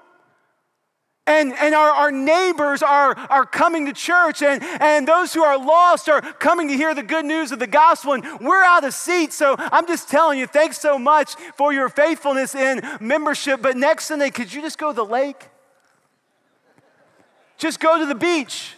And, 1.29 1.55
and 1.55 1.75
our, 1.75 1.90
our 1.90 2.12
neighbors 2.12 2.83
are, 2.85 3.16
are 3.16 3.44
coming 3.44 3.87
to 3.87 3.92
church, 3.92 4.42
and, 4.42 4.62
and 4.62 5.09
those 5.09 5.35
who 5.35 5.42
are 5.42 5.59
lost 5.59 6.09
are 6.09 6.20
coming 6.20 6.68
to 6.68 6.75
hear 6.75 6.94
the 6.94 7.03
good 7.03 7.25
news 7.25 7.51
of 7.51 7.59
the 7.59 7.66
gospel, 7.66 8.12
and 8.12 8.25
we're 8.40 8.62
out 8.62 8.85
of 8.85 8.94
seats. 8.94 9.35
So 9.35 9.57
I'm 9.59 9.88
just 9.88 10.09
telling 10.09 10.38
you, 10.38 10.46
thanks 10.46 10.79
so 10.79 11.01
much 11.01 11.35
for 11.57 11.72
your 11.72 11.88
faithfulness 11.88 12.55
in 12.55 12.81
membership. 13.01 13.61
But 13.61 13.77
next 13.77 14.07
Sunday, 14.07 14.31
could 14.31 14.53
you 14.53 14.62
just 14.62 14.79
go 14.79 14.92
to 14.92 14.96
the 14.96 15.05
lake? 15.05 15.49
Just 17.59 17.81
go 17.81 17.99
to 17.99 18.07
the 18.07 18.14
beach. 18.14 18.75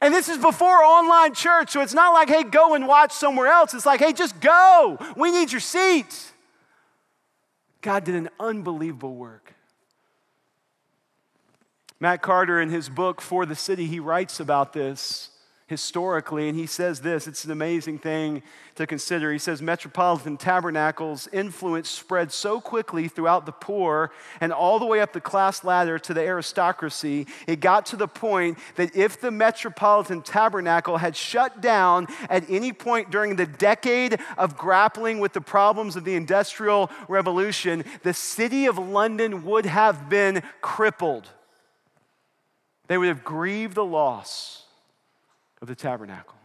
And 0.00 0.14
this 0.14 0.28
is 0.28 0.38
before 0.38 0.84
online 0.84 1.34
church, 1.34 1.70
so 1.70 1.80
it's 1.80 1.94
not 1.94 2.12
like, 2.12 2.28
hey, 2.28 2.44
go 2.44 2.74
and 2.74 2.86
watch 2.86 3.10
somewhere 3.10 3.48
else. 3.48 3.74
It's 3.74 3.86
like, 3.86 3.98
hey, 3.98 4.12
just 4.12 4.40
go. 4.40 4.96
We 5.16 5.32
need 5.32 5.50
your 5.50 5.60
seats. 5.60 6.32
God 7.88 8.04
did 8.04 8.16
an 8.16 8.28
unbelievable 8.38 9.14
work. 9.14 9.54
Matt 11.98 12.20
Carter, 12.20 12.60
in 12.60 12.68
his 12.68 12.90
book, 12.90 13.22
For 13.22 13.46
the 13.46 13.54
City, 13.54 13.86
he 13.86 13.98
writes 13.98 14.40
about 14.40 14.74
this 14.74 15.30
historically, 15.68 16.48
and 16.48 16.58
he 16.58 16.66
says 16.66 17.02
this 17.02 17.28
it's 17.28 17.44
an 17.44 17.50
amazing 17.50 17.98
thing 17.98 18.42
to 18.74 18.86
consider. 18.86 19.30
He 19.30 19.38
says 19.38 19.60
Metropolitan 19.62 20.38
Tabernacle's 20.38 21.28
influence 21.30 21.90
spread 21.90 22.32
so 22.32 22.60
quickly 22.60 23.06
throughout 23.06 23.44
the 23.44 23.52
poor 23.52 24.10
and 24.40 24.52
all 24.52 24.78
the 24.78 24.86
way 24.86 25.00
up 25.00 25.12
the 25.12 25.20
class 25.20 25.62
ladder 25.62 25.98
to 26.00 26.14
the 26.14 26.22
aristocracy, 26.22 27.26
it 27.46 27.60
got 27.60 27.84
to 27.86 27.96
the 27.96 28.08
point 28.08 28.58
that 28.76 28.96
if 28.96 29.20
the 29.20 29.30
Metropolitan 29.30 30.22
Tabernacle 30.22 30.96
had 30.96 31.14
shut 31.14 31.60
down 31.60 32.06
at 32.30 32.48
any 32.48 32.72
point 32.72 33.10
during 33.10 33.36
the 33.36 33.46
decade 33.46 34.18
of 34.38 34.56
grappling 34.56 35.18
with 35.18 35.34
the 35.34 35.40
problems 35.40 35.96
of 35.96 36.04
the 36.04 36.14
Industrial 36.14 36.90
Revolution, 37.08 37.84
the 38.02 38.14
city 38.14 38.66
of 38.66 38.78
London 38.78 39.44
would 39.44 39.66
have 39.66 40.08
been 40.08 40.42
crippled. 40.62 41.28
They 42.86 42.96
would 42.96 43.08
have 43.08 43.22
grieved 43.22 43.74
the 43.74 43.84
loss 43.84 44.64
of 45.60 45.68
the 45.68 45.74
tabernacle. 45.74 46.36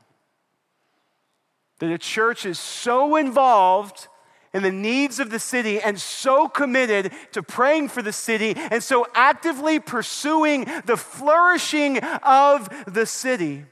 That 1.79 1.91
a 1.91 1.97
church 1.97 2.45
is 2.45 2.59
so 2.59 3.15
involved 3.15 4.07
in 4.53 4.63
the 4.63 4.71
needs 4.71 5.19
of 5.19 5.31
the 5.31 5.39
city 5.39 5.81
and 5.81 5.99
so 5.99 6.47
committed 6.47 7.11
to 7.31 7.41
praying 7.41 7.89
for 7.89 8.01
the 8.01 8.13
city 8.13 8.53
and 8.55 8.83
so 8.83 9.07
actively 9.15 9.79
pursuing 9.79 10.65
the 10.85 10.97
flourishing 10.97 11.97
of 11.99 12.69
the 12.85 13.05
city 13.05 13.65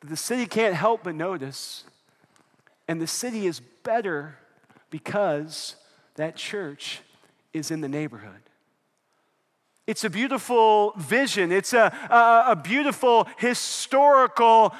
that 0.00 0.08
the 0.08 0.16
city 0.16 0.46
can't 0.46 0.74
help 0.74 1.04
but 1.04 1.14
notice. 1.14 1.84
And 2.88 3.00
the 3.00 3.06
city 3.06 3.46
is 3.46 3.60
better 3.82 4.36
because 4.90 5.76
that 6.16 6.36
church 6.36 7.00
is 7.52 7.70
in 7.70 7.80
the 7.80 7.88
neighborhood. 7.88 8.40
It's 9.90 10.04
a 10.04 10.08
beautiful 10.10 10.92
vision, 10.96 11.50
it's 11.50 11.72
a, 11.72 11.92
a, 12.08 12.52
a 12.52 12.54
beautiful 12.54 13.26
historical 13.38 14.72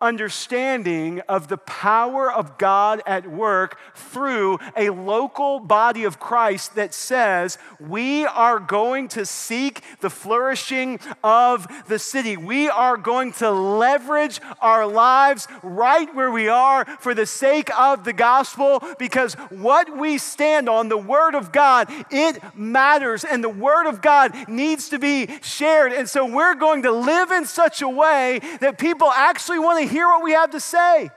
understanding 0.00 1.20
of 1.28 1.48
the 1.48 1.56
power 1.56 2.30
of 2.30 2.58
God 2.58 3.02
at 3.06 3.30
work 3.30 3.78
through 3.94 4.58
a 4.76 4.90
local 4.90 5.60
body 5.60 6.04
of 6.04 6.18
Christ 6.18 6.74
that 6.74 6.92
says, 6.92 7.58
We 7.80 8.26
are 8.26 8.58
going 8.58 9.08
to 9.08 9.24
seek 9.24 9.82
the 10.00 10.10
flourishing 10.10 11.00
of 11.24 11.66
the 11.88 11.98
city. 11.98 12.36
We 12.36 12.68
are 12.68 12.96
going 12.96 13.32
to 13.34 13.50
leverage 13.50 14.40
our 14.60 14.86
lives 14.86 15.48
right 15.62 16.14
where 16.14 16.30
we 16.30 16.48
are 16.48 16.84
for 17.00 17.14
the 17.14 17.26
sake 17.26 17.70
of 17.78 18.04
the 18.04 18.12
gospel 18.12 18.82
because 18.98 19.34
what 19.50 19.96
we 19.96 20.18
stand 20.18 20.68
on, 20.68 20.88
the 20.88 20.98
Word 20.98 21.34
of 21.34 21.52
God, 21.52 21.90
it 22.10 22.38
matters 22.54 23.24
and 23.24 23.42
the 23.42 23.48
Word 23.48 23.86
of 23.86 24.02
God 24.02 24.48
needs 24.48 24.90
to 24.90 24.98
be 24.98 25.28
shared. 25.42 25.92
And 25.92 26.08
so 26.08 26.26
we're 26.26 26.54
going 26.54 26.82
to 26.82 26.92
live 26.92 27.30
in 27.30 27.46
such 27.46 27.82
a 27.82 27.88
way 27.88 28.40
that 28.60 28.78
people 28.78 29.08
actually 29.08 29.58
want 29.58 29.80
to 29.80 29.85
hear 29.86 30.06
what 30.06 30.22
we 30.22 30.32
have 30.32 30.50
to 30.50 30.60
say. 30.60 31.10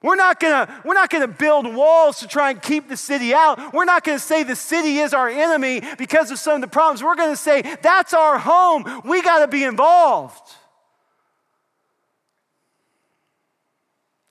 We're 0.00 0.16
not 0.16 0.38
gonna, 0.38 0.82
we're 0.84 0.94
not 0.94 1.10
gonna 1.10 1.26
build 1.26 1.74
walls 1.74 2.20
to 2.20 2.28
try 2.28 2.50
and 2.50 2.62
keep 2.62 2.88
the 2.88 2.96
city 2.96 3.34
out. 3.34 3.72
We're 3.74 3.84
not 3.84 4.04
gonna 4.04 4.20
say 4.20 4.44
the 4.44 4.54
city 4.54 4.98
is 4.98 5.12
our 5.12 5.28
enemy 5.28 5.82
because 5.98 6.30
of 6.30 6.38
some 6.38 6.56
of 6.56 6.60
the 6.60 6.68
problems. 6.68 7.02
We're 7.02 7.16
gonna 7.16 7.34
say 7.34 7.62
that's 7.82 8.14
our 8.14 8.38
home. 8.38 9.02
We 9.04 9.22
gotta 9.22 9.48
be 9.48 9.64
involved. 9.64 10.54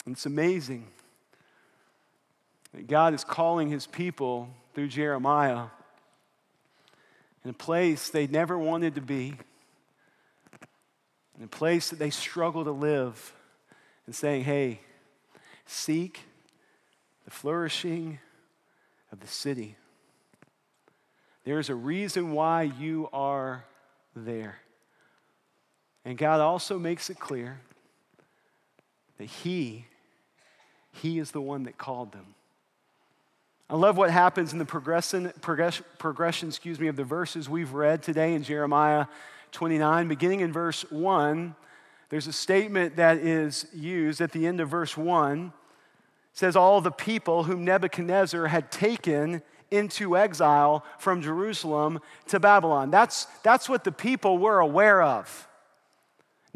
And 0.06 0.16
it's 0.16 0.26
amazing 0.26 0.88
that 2.74 2.88
God 2.88 3.14
is 3.14 3.26
calling 3.26 3.70
his 3.70 3.86
people 3.86 4.50
through 4.74 4.88
Jeremiah 4.88 5.66
in 7.44 7.50
a 7.50 7.54
place 7.54 8.10
they 8.10 8.26
never 8.26 8.58
wanted 8.58 8.96
to 8.96 9.02
be 9.02 9.34
in 11.38 11.44
a 11.44 11.48
place 11.48 11.90
that 11.90 12.00
they 12.00 12.10
struggle 12.10 12.64
to 12.64 12.72
live, 12.72 13.34
and 14.06 14.16
saying, 14.16 14.44
hey, 14.44 14.80
seek 15.66 16.22
the 17.26 17.32
flourishing 17.32 18.20
of 19.12 19.20
the 19.20 19.28
city. 19.28 19.76
There's 21.44 21.70
a 21.70 21.76
reason 21.76 22.32
why 22.32 22.64
you 22.64 23.10
are 23.14 23.66
there. 24.16 24.58
And 26.04 26.18
God 26.18 26.40
also 26.40 26.80
makes 26.80 27.10
it 27.10 27.20
clear 27.20 27.60
that 29.18 29.26
He, 29.26 29.86
He 30.92 31.20
is 31.20 31.32
the 31.32 31.42
one 31.42 31.64
that 31.64 31.78
called 31.78 32.14
them. 32.14 32.36
I 33.70 33.76
love 33.76 33.98
what 33.98 34.10
happens 34.10 34.54
in 34.54 34.60
the 34.60 34.66
progression, 34.66 35.34
progression, 35.42 35.86
progression 35.98 36.48
excuse 36.48 36.80
me, 36.80 36.88
of 36.88 36.96
the 36.96 37.04
verses 37.04 37.50
we've 37.50 37.74
read 37.74 38.02
today 38.02 38.34
in 38.34 38.44
Jeremiah 38.44 39.08
29, 39.52 40.08
beginning 40.08 40.40
in 40.42 40.52
verse 40.52 40.90
1, 40.92 41.56
there's 42.10 42.28
a 42.28 42.34
statement 42.34 42.96
that 42.96 43.18
is 43.18 43.66
used 43.74 44.22
at 44.22 44.32
the 44.32 44.48
end 44.48 44.62
of 44.62 44.70
verse 44.70 44.96
1. 44.96 45.48
It 45.48 45.52
says, 46.38 46.56
All 46.56 46.80
the 46.82 46.92
people 46.92 47.44
whom 47.44 47.66
Nebuchadnezzar 47.66 48.48
had 48.48 48.72
taken 48.72 49.42
into 49.72 50.18
exile 50.18 50.86
from 51.00 51.22
Jerusalem 51.22 52.00
to 52.28 52.40
Babylon. 52.40 52.90
That's, 52.92 53.26
that's 53.44 53.68
what 53.68 53.84
the 53.84 53.92
people 53.92 54.38
were 54.38 54.60
aware 54.60 55.02
of. 55.02 55.47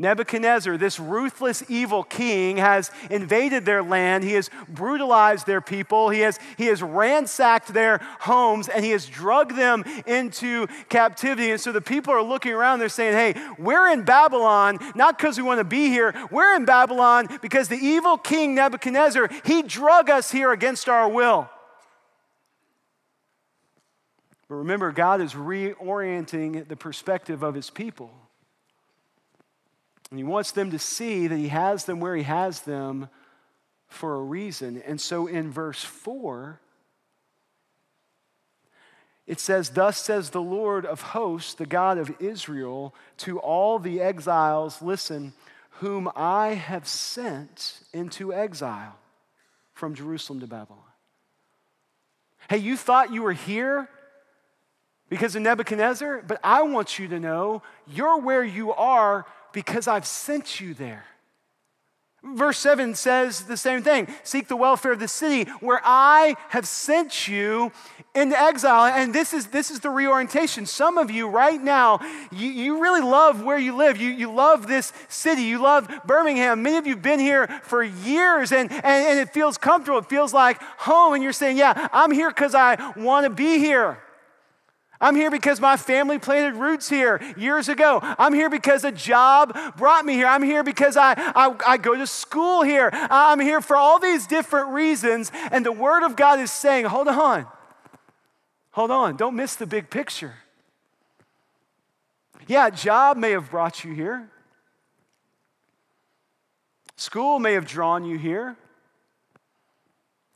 Nebuchadnezzar, 0.02 0.78
this 0.78 1.00
ruthless, 1.00 1.64
evil 1.70 2.04
king, 2.04 2.58
has 2.58 2.90
invaded 3.12 3.66
their 3.66 3.84
land. 3.84 4.24
He 4.24 4.34
has 4.34 4.50
brutalized 4.68 5.46
their 5.46 5.62
people. 5.62 6.10
He 6.10 6.22
has, 6.22 6.40
he 6.58 6.66
has 6.66 6.82
ransacked 6.82 7.72
their 7.74 8.00
homes 8.22 8.68
and 8.68 8.84
he 8.84 8.92
has 8.92 9.06
drugged 9.06 9.56
them 9.56 9.84
into 10.08 10.66
captivity. 10.90 11.52
And 11.52 11.62
so 11.62 11.72
the 11.72 11.82
people 11.82 12.14
are 12.14 12.24
looking 12.24 12.52
around, 12.52 12.80
they're 12.80 12.90
saying, 12.90 13.14
hey, 13.14 13.42
we're 13.60 13.90
in 13.94 14.04
Babylon, 14.04 14.80
not 14.96 15.20
because 15.20 15.38
we 15.38 15.44
want 15.44 15.60
to 15.60 15.64
be 15.64 15.88
here. 15.88 16.16
We're 16.32 16.56
in 16.56 16.66
Babylon 16.66 17.30
because 17.42 17.68
the 17.68 17.76
evil 17.76 18.18
king 18.18 18.56
Nebuchadnezzar, 18.56 19.30
he 19.46 19.62
drug 19.62 20.10
us 20.10 20.32
here 20.32 20.52
against 20.52 20.90
our 20.90 21.08
will. 21.08 21.48
But 24.50 24.56
remember, 24.56 24.92
God 24.92 25.22
is 25.22 25.34
reorienting 25.34 26.68
the 26.68 26.76
perspective 26.76 27.44
of 27.44 27.54
his 27.54 27.70
people. 27.70 28.12
And 30.12 30.20
he 30.20 30.24
wants 30.26 30.52
them 30.52 30.72
to 30.72 30.80
see 30.80 31.28
that 31.28 31.38
he 31.38 31.48
has 31.48 31.86
them 31.86 32.02
where 32.02 32.16
he 32.16 32.24
has 32.24 32.62
them 32.62 33.10
for 33.88 34.16
a 34.16 34.22
reason. 34.22 34.82
And 34.86 35.00
so 35.00 35.26
in 35.26 35.50
verse 35.50 35.84
4, 35.84 36.60
it 39.26 39.40
says, 39.40 39.70
Thus 39.70 39.98
says 39.98 40.30
the 40.30 40.42
Lord 40.42 40.86
of 40.86 41.02
hosts, 41.02 41.54
the 41.54 41.66
God 41.66 41.98
of 41.98 42.14
Israel, 42.20 42.94
to 43.18 43.40
all 43.40 43.80
the 43.80 44.02
exiles, 44.02 44.82
listen, 44.82 45.32
whom 45.80 46.10
I 46.16 46.50
have 46.50 46.88
sent 46.88 47.80
into 47.94 48.34
exile 48.34 48.98
from 49.74 49.96
Jerusalem 49.96 50.42
to 50.42 50.48
Babylon. 50.48 50.84
Hey, 52.50 52.58
you 52.58 52.76
thought 52.76 53.14
you 53.14 53.24
were 53.24 53.32
here 53.32 53.88
because 55.10 55.36
of 55.36 55.42
Nebuchadnezzar, 55.42 56.24
but 56.28 56.40
I 56.44 56.64
want 56.64 57.00
you 57.00 57.08
to 57.08 57.20
know 57.20 57.64
you're 57.88 58.20
where 58.20 58.44
you 58.44 58.74
are 58.74 59.26
because 59.54 59.88
I've 59.88 60.06
sent 60.06 60.60
you 60.60 60.74
there. 60.74 61.06
Verse 62.24 62.60
7 62.60 62.94
says 62.94 63.46
the 63.46 63.58
same 63.58 63.82
thing 63.82 64.08
Seek 64.24 64.48
the 64.48 64.56
welfare 64.56 64.92
of 64.92 65.00
the 65.00 65.08
city 65.08 65.50
where 65.60 65.82
I 65.84 66.36
have 66.50 66.68
sent 66.68 67.28
you 67.28 67.72
into 68.14 68.40
exile. 68.40 68.86
And 68.86 69.12
this 69.12 69.34
is, 69.34 69.48
this 69.48 69.72
is 69.72 69.80
the 69.80 69.90
reorientation. 69.90 70.68
Some 70.68 71.00
of 71.00 71.10
you 71.10 71.28
right 71.28 71.60
now, 71.60 72.00
you, 72.32 72.48
you 72.50 72.80
really 72.80 73.02
love 73.02 73.42
where 73.44 73.58
you 73.58 73.76
live. 73.76 73.98
You, 73.98 74.10
you 74.12 74.32
love 74.32 74.68
this 74.68 74.94
city. 75.10 75.42
You 75.44 75.64
love 75.64 75.90
Birmingham. 76.06 76.62
Many 76.62 76.78
of 76.78 76.86
you 76.86 76.94
have 76.94 77.02
been 77.02 77.20
here 77.20 77.48
for 77.64 77.82
years 77.82 78.52
and, 78.52 78.72
and, 78.72 78.84
and 78.84 79.20
it 79.20 79.34
feels 79.34 79.58
comfortable. 79.58 79.98
It 79.98 80.06
feels 80.06 80.32
like 80.32 80.62
home. 80.62 81.16
And 81.16 81.24
you're 81.24 81.34
saying, 81.34 81.58
Yeah, 81.58 81.88
I'm 81.92 82.12
here 82.12 82.30
because 82.30 82.54
I 82.54 82.94
want 82.96 83.24
to 83.24 83.32
be 83.32 83.58
here. 83.58 83.98
I'm 85.02 85.16
here 85.16 85.32
because 85.32 85.60
my 85.60 85.78
family 85.78 86.20
planted 86.20 86.58
roots 86.58 86.88
here 86.88 87.20
years 87.36 87.68
ago. 87.68 88.00
I'm 88.02 88.34
here 88.34 88.52
because 88.52 88.84
a 88.84 88.92
job 88.92 89.58
brought 89.76 90.06
me 90.06 90.14
here. 90.14 90.28
I'm 90.28 90.44
here 90.44 90.64
because 90.64 90.96
I, 90.96 91.14
I, 91.18 91.56
I, 91.68 91.78
go 91.78 91.96
to 91.96 92.06
school 92.06 92.62
here. 92.62 92.92
I'm 92.94 93.40
here 93.40 93.62
for 93.62 93.76
all 93.76 93.98
these 93.98 94.28
different 94.28 94.70
reasons. 94.70 95.32
And 95.52 95.66
the 95.66 95.72
Word 95.72 96.06
of 96.06 96.16
God 96.16 96.40
is 96.40 96.52
saying, 96.52 96.86
hold 96.86 97.08
on, 97.08 97.48
hold 98.72 98.92
on, 98.92 99.18
don't 99.18 99.36
miss 99.36 99.56
the 99.56 99.66
big 99.66 99.90
picture. 99.90 100.36
Yeah, 102.48 102.70
job 102.70 103.18
may 103.18 103.32
have 103.32 103.50
brought 103.50 103.84
you 103.84 103.94
here, 103.94 104.30
school 106.96 107.40
may 107.40 107.54
have 107.54 107.66
drawn 107.66 108.06
you 108.06 108.18
here, 108.18 108.56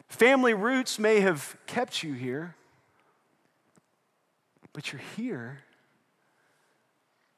family 0.08 0.54
roots 0.54 0.98
may 0.98 1.20
have 1.20 1.56
kept 1.68 2.02
you 2.02 2.14
here. 2.14 2.56
But 4.76 4.92
you're 4.92 5.02
here 5.16 5.60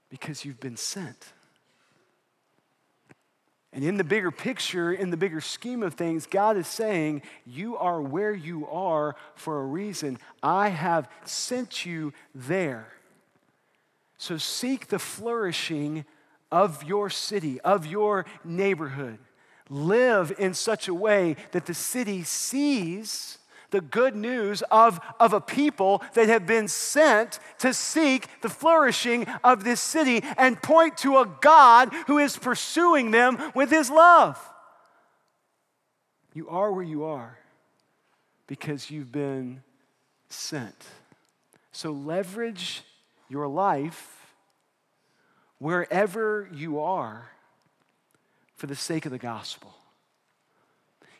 because 0.10 0.44
you've 0.44 0.60
been 0.60 0.76
sent. 0.76 1.34
And 3.72 3.84
in 3.84 3.98
the 3.98 4.04
bigger 4.04 4.32
picture, 4.32 4.92
in 4.92 5.12
the 5.12 5.18
bigger 5.18 5.40
scheme 5.40 5.84
of 5.84 5.94
things, 5.94 6.26
God 6.26 6.58
is 6.58 6.66
saying, 6.68 7.22
You 7.46 7.78
are 7.78 8.02
where 8.02 8.34
you 8.34 8.68
are 8.68 9.16
for 9.36 9.62
a 9.62 9.66
reason. 9.66 10.18
I 10.42 10.70
have 10.70 11.08
sent 11.26 11.86
you 11.86 12.12
there. 12.34 12.88
So 14.18 14.40
seek 14.40 14.88
the 14.88 14.98
flourishing 14.98 16.06
of 16.52 16.84
your 16.84 17.12
city, 17.12 17.62
of 17.62 17.86
your 17.86 18.26
neighborhood. 18.44 19.20
Live 19.70 20.34
in 20.40 20.56
such 20.56 20.88
a 20.88 20.94
way 20.94 21.36
that 21.52 21.68
the 21.68 21.76
city 21.76 22.24
sees 22.24 23.38
the 23.72 23.82
good 23.82 24.16
news 24.16 24.62
of, 24.72 25.00
of 25.20 25.34
a 25.34 25.42
people 25.42 26.04
that 26.14 26.30
have 26.30 26.46
been 26.46 26.68
sent 26.68 27.40
to 27.60 27.74
seek 27.74 28.28
the 28.42 28.50
flourishing 28.50 29.26
of 29.44 29.64
this 29.64 29.82
city 29.82 30.24
and 30.38 30.62
point 30.62 30.98
to 30.98 31.18
a 31.18 31.26
God 31.42 31.94
who 32.08 32.18
is 32.18 32.38
pursuing 32.38 33.12
them 33.12 33.38
with 33.54 33.70
his 33.70 33.90
love. 33.90 34.40
You 36.34 36.50
are 36.50 36.72
where 36.72 36.84
you 36.84 37.04
are 37.04 37.38
because 38.46 38.92
you've 38.92 39.12
been 39.12 39.64
sent. 40.30 40.86
So 41.72 41.92
leverage 41.92 42.84
your 43.30 43.48
life 43.48 44.34
wherever 45.60 46.50
you 46.54 46.80
are 46.80 47.30
for 48.56 48.68
the 48.68 48.76
sake 48.76 49.06
of 49.06 49.12
the 49.12 49.18
gospel. 49.18 49.74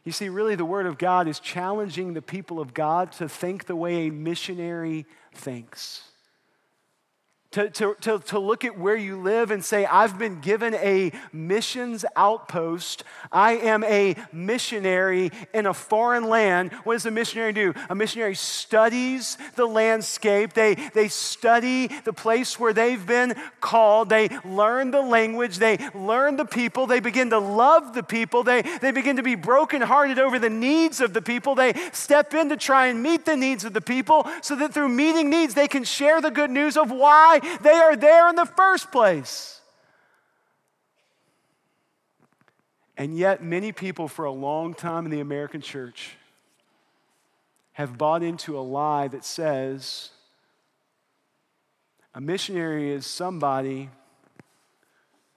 You 0.08 0.14
see, 0.14 0.30
really, 0.30 0.56
the 0.56 0.64
Word 0.64 0.86
of 0.86 0.98
God 0.98 1.28
is 1.28 1.38
challenging 1.38 2.14
the 2.14 2.22
people 2.22 2.62
of 2.62 2.74
God 2.74 3.12
to 3.18 3.28
think 3.28 3.66
the 3.66 3.76
way 3.76 4.08
a 4.08 4.10
missionary 4.10 5.06
thinks 5.34 6.02
to, 7.58 7.72
to, 7.72 7.96
to, 8.02 8.20
to 8.20 8.38
look 8.38 8.64
at 8.66 8.78
where 8.78 8.96
you 8.96 9.20
live 9.20 9.50
and 9.50 9.66
say, 9.66 9.84
I've 9.88 10.20
been 10.20 10.42
given 10.42 10.76
a 10.76 11.12
missions 11.34 12.06
outpost. 12.16 13.04
I 13.32 13.54
am 13.54 13.84
a 13.84 14.16
missionary 14.32 15.32
in 15.56 15.66
a 15.66 15.74
foreign 15.74 16.30
land. 16.30 16.72
What 16.84 16.94
does 16.94 17.08
a 17.08 17.12
missionary 17.12 17.54
do? 17.54 17.74
A 17.90 17.96
missionary 17.96 18.36
studies 18.36 19.40
the 19.56 19.66
landscape, 19.66 20.54
they, 20.54 20.76
they 20.94 21.08
study 21.08 21.88
the 22.06 22.14
place 22.14 22.60
where 22.60 22.74
they've 22.74 23.04
been 23.08 23.34
called, 23.60 24.10
they 24.10 24.30
learn 24.46 24.92
the 24.92 25.02
language, 25.02 25.58
they 25.58 25.80
learn 25.96 26.38
the 26.38 26.46
people, 26.46 26.86
they 26.86 27.00
begin 27.00 27.32
to 27.32 27.40
love 27.40 27.96
the 27.96 28.04
people, 28.04 28.44
they, 28.44 28.62
they 28.82 28.92
begin 28.92 29.16
to 29.16 29.24
be 29.24 29.34
brokenhearted 29.34 30.20
over 30.20 30.38
the 30.38 30.50
needs 30.50 31.02
of 31.02 31.16
the 31.16 31.24
people, 31.24 31.56
they 31.56 31.74
step 31.92 32.36
in 32.36 32.50
to 32.50 32.58
try 32.58 32.86
and 32.86 33.02
meet 33.02 33.26
the 33.26 33.36
needs 33.36 33.66
of 33.66 33.74
the 33.74 33.82
people 33.82 34.30
so 34.44 34.56
that 34.56 34.76
through 34.76 34.90
meeting 34.90 35.32
needs, 35.32 35.56
they 35.56 35.68
can 35.68 35.84
share 35.84 36.22
the 36.22 36.30
good 36.30 36.52
news 36.52 36.78
of 36.78 36.92
why 36.92 37.40
they 37.62 37.72
are 37.72 37.96
there 37.96 38.30
in 38.30 38.36
the 38.36 38.46
first 38.46 38.92
place. 38.92 39.62
And 42.98 43.16
yet, 43.16 43.44
many 43.44 43.72
people 43.72 44.08
for 44.08 44.26
a 44.26 44.32
long 44.32 44.74
time 44.74 45.06
in 45.06 45.12
the 45.12 45.20
American 45.20 45.62
church 45.62 46.16
have 47.74 47.98
bought 47.98 48.24
into 48.24 48.58
a 48.58 48.62
lie 48.62 49.08
that 49.08 49.24
says 49.24 50.10
a 52.16 52.20
missionary 52.20 52.92
is 52.92 53.06
somebody 53.06 53.90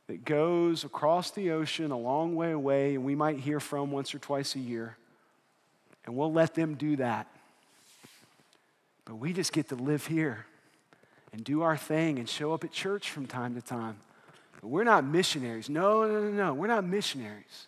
that 0.07 0.25
goes 0.25 0.83
across 0.83 1.31
the 1.31 1.51
ocean 1.51 1.91
a 1.91 1.99
long 1.99 2.35
way 2.35 2.53
away 2.53 2.95
and 2.95 3.05
we 3.05 3.15
might 3.15 3.39
hear 3.39 3.61
from 3.61 3.91
once 3.91 4.15
or 4.15 4.19
twice 4.19 4.55
a 4.55 4.59
year, 4.59 4.97
and 6.07 6.17
we'll 6.17 6.33
let 6.33 6.55
them 6.55 6.75
do 6.75 6.97
that. 6.97 7.27
But 9.05 9.17
we 9.17 9.35
just 9.35 9.53
get 9.53 9.69
to 9.69 9.75
live 9.75 10.07
here 10.07 10.47
and 11.33 11.45
do 11.45 11.63
our 11.63 11.77
thing 11.77 12.19
and 12.19 12.29
show 12.29 12.53
up 12.53 12.65
at 12.65 12.73
church 12.73 13.11
from 13.11 13.27
time 13.27 13.55
to 13.55 13.63
time. 13.63 13.99
But 14.61 14.69
we're 14.69 14.85
not 14.85 15.05
missionaries. 15.05 15.69
No, 15.69 16.07
no, 16.07 16.21
no, 16.21 16.31
no. 16.31 16.55
We're 16.55 16.67
not 16.67 16.85
missionaries. 16.85 17.67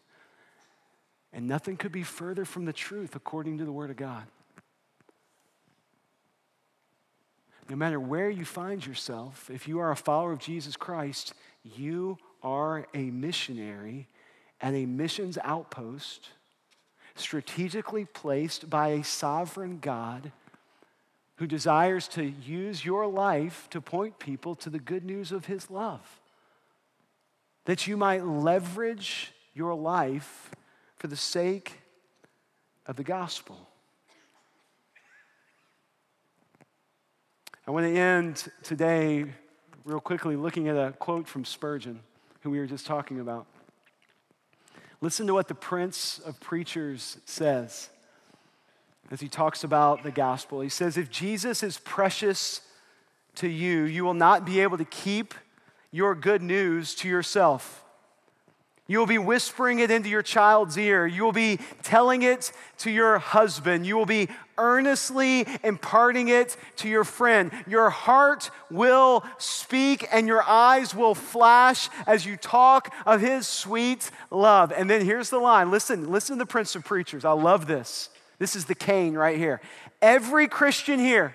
And 1.33 1.46
nothing 1.46 1.77
could 1.77 1.92
be 1.92 2.03
further 2.03 2.44
from 2.44 2.64
the 2.64 2.72
truth 2.72 3.16
according 3.16 3.59
to 3.59 3.64
the 3.64 3.72
Word 3.72 3.90
of 3.90 3.96
God. 3.96 4.25
No 7.70 7.77
matter 7.77 7.98
where 7.98 8.29
you 8.29 8.44
find 8.44 8.85
yourself, 8.85 9.48
if 9.48 9.66
you 9.66 9.79
are 9.79 9.90
a 9.90 9.96
follower 9.96 10.33
of 10.33 10.40
Jesus 10.40 10.77
Christ, 10.77 11.33
you 11.62 12.18
are 12.42 12.87
a 12.92 13.11
missionary 13.11 14.09
at 14.61 14.75
a 14.75 14.85
missions 14.85 15.38
outpost 15.42 16.29
strategically 17.14 18.05
placed 18.05 18.68
by 18.68 18.88
a 18.88 19.05
sovereign 19.05 19.79
God 19.81 20.33
who 21.43 21.49
desires 21.49 22.07
to 22.07 22.23
use 22.23 22.85
your 22.85 23.05
life 23.05 23.67
to 23.69 23.81
point 23.81 24.17
people 24.21 24.55
to 24.55 24.71
the 24.71 24.79
good 24.79 25.05
news 25.05 25.33
of 25.33 25.47
his 25.47 25.69
love. 25.73 26.21
That 27.65 27.89
you 27.89 27.97
might 27.97 28.25
leverage 28.25 29.33
your 29.53 29.75
life 29.75 30.53
for 30.99 31.09
the 31.09 31.17
sake 31.17 31.81
of 32.87 32.95
the 32.95 33.03
gospel. 33.03 33.59
I 37.67 37.73
want 37.73 37.87
to 37.87 37.99
end 37.99 38.49
today 38.63 39.25
real 39.85 39.99
quickly 39.99 40.37
looking 40.37 40.69
at 40.69 40.77
a 40.77 40.93
quote 40.93 41.27
from 41.27 41.45
Spurgeon, 41.45 41.99
who 42.43 42.51
we 42.51 42.61
were 42.61 42.67
just 42.67 42.87
talking 42.87 43.19
about. 43.19 43.49
Listen 45.01 45.27
to 45.27 45.35
what 45.35 45.49
the 45.49 45.57
Prince 45.57 46.21
of 46.21 46.39
Preachers 46.39 47.19
says 47.25 47.91
as 49.11 49.21
he 49.21 49.29
talks 49.29 49.65
about 49.65 50.03
the 50.03 50.11
gospel. 50.11 50.61
He 50.61 50.69
says, 50.69 50.97
If 50.97 51.11
Jesus 51.11 51.62
is 51.62 51.79
precious 51.79 52.62
to 53.37 53.49
you, 53.49 53.83
you 53.83 54.05
will 54.05 54.15
not 54.15 54.45
be 54.45 54.61
able 54.61 54.79
to 54.79 54.85
keep 54.85 55.35
your 55.91 56.15
good 56.15 56.43
news 56.43 56.95
to 56.97 57.09
yourself. 57.09 57.83
You 58.88 58.99
will 58.99 59.07
be 59.07 59.19
whispering 59.19 59.79
it 59.79 59.91
into 59.91 60.09
your 60.09 60.23
child's 60.23 60.77
ear. 60.77 61.07
You 61.07 61.23
will 61.23 61.33
be 61.33 61.61
telling 61.83 62.23
it 62.23 62.53
to 62.79 62.91
your 62.91 63.19
husband. 63.19 63.87
You 63.87 63.97
will 63.97 64.07
be 64.07 64.29
earnestly 64.59 65.47
imparting 65.62 66.29
it 66.29 66.57
to 66.77 66.88
your 66.88 67.05
friend. 67.05 67.53
Your 67.67 67.90
heart 67.90 68.50
will 68.71 69.25
speak 69.38 70.07
and 70.13 70.27
your 70.27 70.42
eyes 70.42 70.94
will 70.94 71.15
flash 71.15 71.88
as 72.07 72.27
you 72.27 72.37
talk 72.37 72.92
of 73.07 73.21
his 73.21 73.46
sweet 73.46 74.11
love. 74.31 74.73
And 74.73 74.90
then 74.90 75.05
here's 75.05 75.31
the 75.31 75.38
line 75.38 75.71
listen, 75.71 76.11
listen 76.11 76.37
to 76.37 76.44
the 76.44 76.46
Prince 76.46 76.75
of 76.75 76.85
Preachers. 76.85 77.25
I 77.25 77.33
love 77.33 77.67
this. 77.67 78.11
This 78.43 78.57
is 78.57 78.65
the 78.65 78.75
cane 78.75 79.15
right 79.15 79.38
here. 79.38 79.61
Every 80.03 80.49
Christian 80.49 80.99
here 80.99 81.33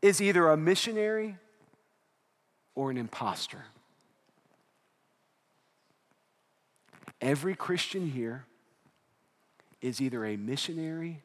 is 0.00 0.22
either 0.22 0.48
a 0.48 0.56
missionary 0.56 1.36
or 2.74 2.90
an 2.90 2.96
impostor. 2.96 3.66
Every 7.20 7.54
Christian 7.54 8.08
here 8.08 8.46
is 9.82 10.00
either 10.00 10.24
a 10.24 10.38
missionary 10.38 11.20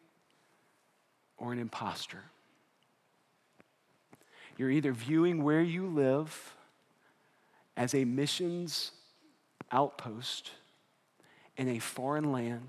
or 1.37 1.53
an 1.53 1.59
impostor. 1.59 2.23
You're 4.57 4.71
either 4.71 4.91
viewing 4.91 5.45
where 5.45 5.61
you 5.61 5.87
live 5.87 6.57
as 7.77 7.95
a 7.95 8.03
missions 8.03 8.91
outpost 9.71 10.51
in 11.55 11.69
a 11.69 11.79
foreign 11.79 12.33
land 12.33 12.67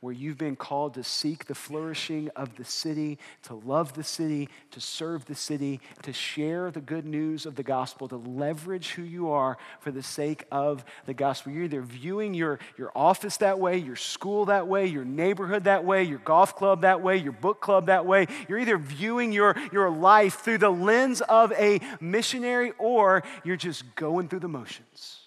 where 0.00 0.14
you've 0.14 0.38
been 0.38 0.56
called 0.56 0.94
to 0.94 1.04
seek 1.04 1.44
the 1.44 1.54
flourishing 1.54 2.30
of 2.34 2.56
the 2.56 2.64
city, 2.64 3.18
to 3.42 3.54
love 3.54 3.92
the 3.92 4.02
city, 4.02 4.48
to 4.70 4.80
serve 4.80 5.26
the 5.26 5.34
city, 5.34 5.78
to 6.02 6.12
share 6.12 6.70
the 6.70 6.80
good 6.80 7.04
news 7.04 7.44
of 7.44 7.54
the 7.54 7.62
gospel, 7.62 8.08
to 8.08 8.16
leverage 8.16 8.92
who 8.92 9.02
you 9.02 9.30
are 9.30 9.58
for 9.78 9.90
the 9.90 10.02
sake 10.02 10.46
of 10.50 10.84
the 11.04 11.12
gospel. 11.12 11.52
You're 11.52 11.64
either 11.64 11.82
viewing 11.82 12.32
your, 12.32 12.58
your 12.78 12.90
office 12.94 13.36
that 13.38 13.58
way, 13.58 13.76
your 13.76 13.96
school 13.96 14.46
that 14.46 14.66
way, 14.66 14.86
your 14.86 15.04
neighborhood 15.04 15.64
that 15.64 15.84
way, 15.84 16.02
your 16.02 16.18
golf 16.20 16.56
club 16.56 16.80
that 16.80 17.02
way, 17.02 17.18
your 17.18 17.32
book 17.32 17.60
club 17.60 17.86
that 17.86 18.06
way. 18.06 18.26
You're 18.48 18.58
either 18.58 18.78
viewing 18.78 19.32
your, 19.32 19.54
your 19.70 19.90
life 19.90 20.40
through 20.40 20.58
the 20.58 20.70
lens 20.70 21.20
of 21.20 21.52
a 21.52 21.80
missionary 22.00 22.72
or 22.78 23.22
you're 23.44 23.56
just 23.56 23.94
going 23.96 24.28
through 24.28 24.40
the 24.40 24.48
motions. 24.48 25.19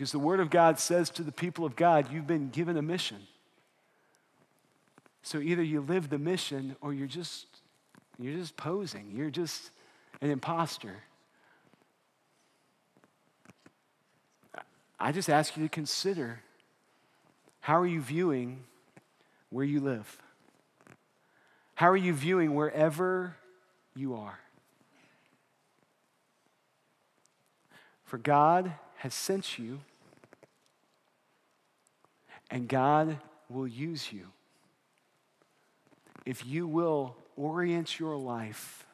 Because 0.00 0.12
the 0.12 0.18
Word 0.18 0.40
of 0.40 0.48
God 0.48 0.78
says 0.78 1.10
to 1.10 1.22
the 1.22 1.30
people 1.30 1.66
of 1.66 1.76
God, 1.76 2.10
you've 2.10 2.26
been 2.26 2.48
given 2.48 2.78
a 2.78 2.80
mission. 2.80 3.18
So 5.20 5.40
either 5.40 5.62
you 5.62 5.82
live 5.82 6.08
the 6.08 6.16
mission 6.16 6.74
or 6.80 6.94
you're 6.94 7.06
just 7.06 7.44
you're 8.18 8.32
just 8.32 8.56
posing. 8.56 9.12
You're 9.14 9.28
just 9.28 9.70
an 10.22 10.30
imposter. 10.30 11.02
I 14.98 15.12
just 15.12 15.28
ask 15.28 15.54
you 15.54 15.64
to 15.64 15.68
consider 15.68 16.40
how 17.60 17.78
are 17.78 17.86
you 17.86 18.00
viewing 18.00 18.64
where 19.50 19.66
you 19.66 19.80
live? 19.80 20.22
How 21.74 21.90
are 21.90 21.94
you 21.94 22.14
viewing 22.14 22.54
wherever 22.54 23.36
you 23.94 24.14
are? 24.14 24.40
For 28.06 28.16
God 28.16 28.72
has 28.96 29.12
sent 29.12 29.58
you 29.58 29.80
and 32.50 32.68
God 32.68 33.18
will 33.48 33.66
use 33.66 34.12
you 34.12 34.26
if 36.26 36.46
you 36.46 36.66
will 36.66 37.16
orient 37.36 37.98
your 37.98 38.16
life 38.16 38.84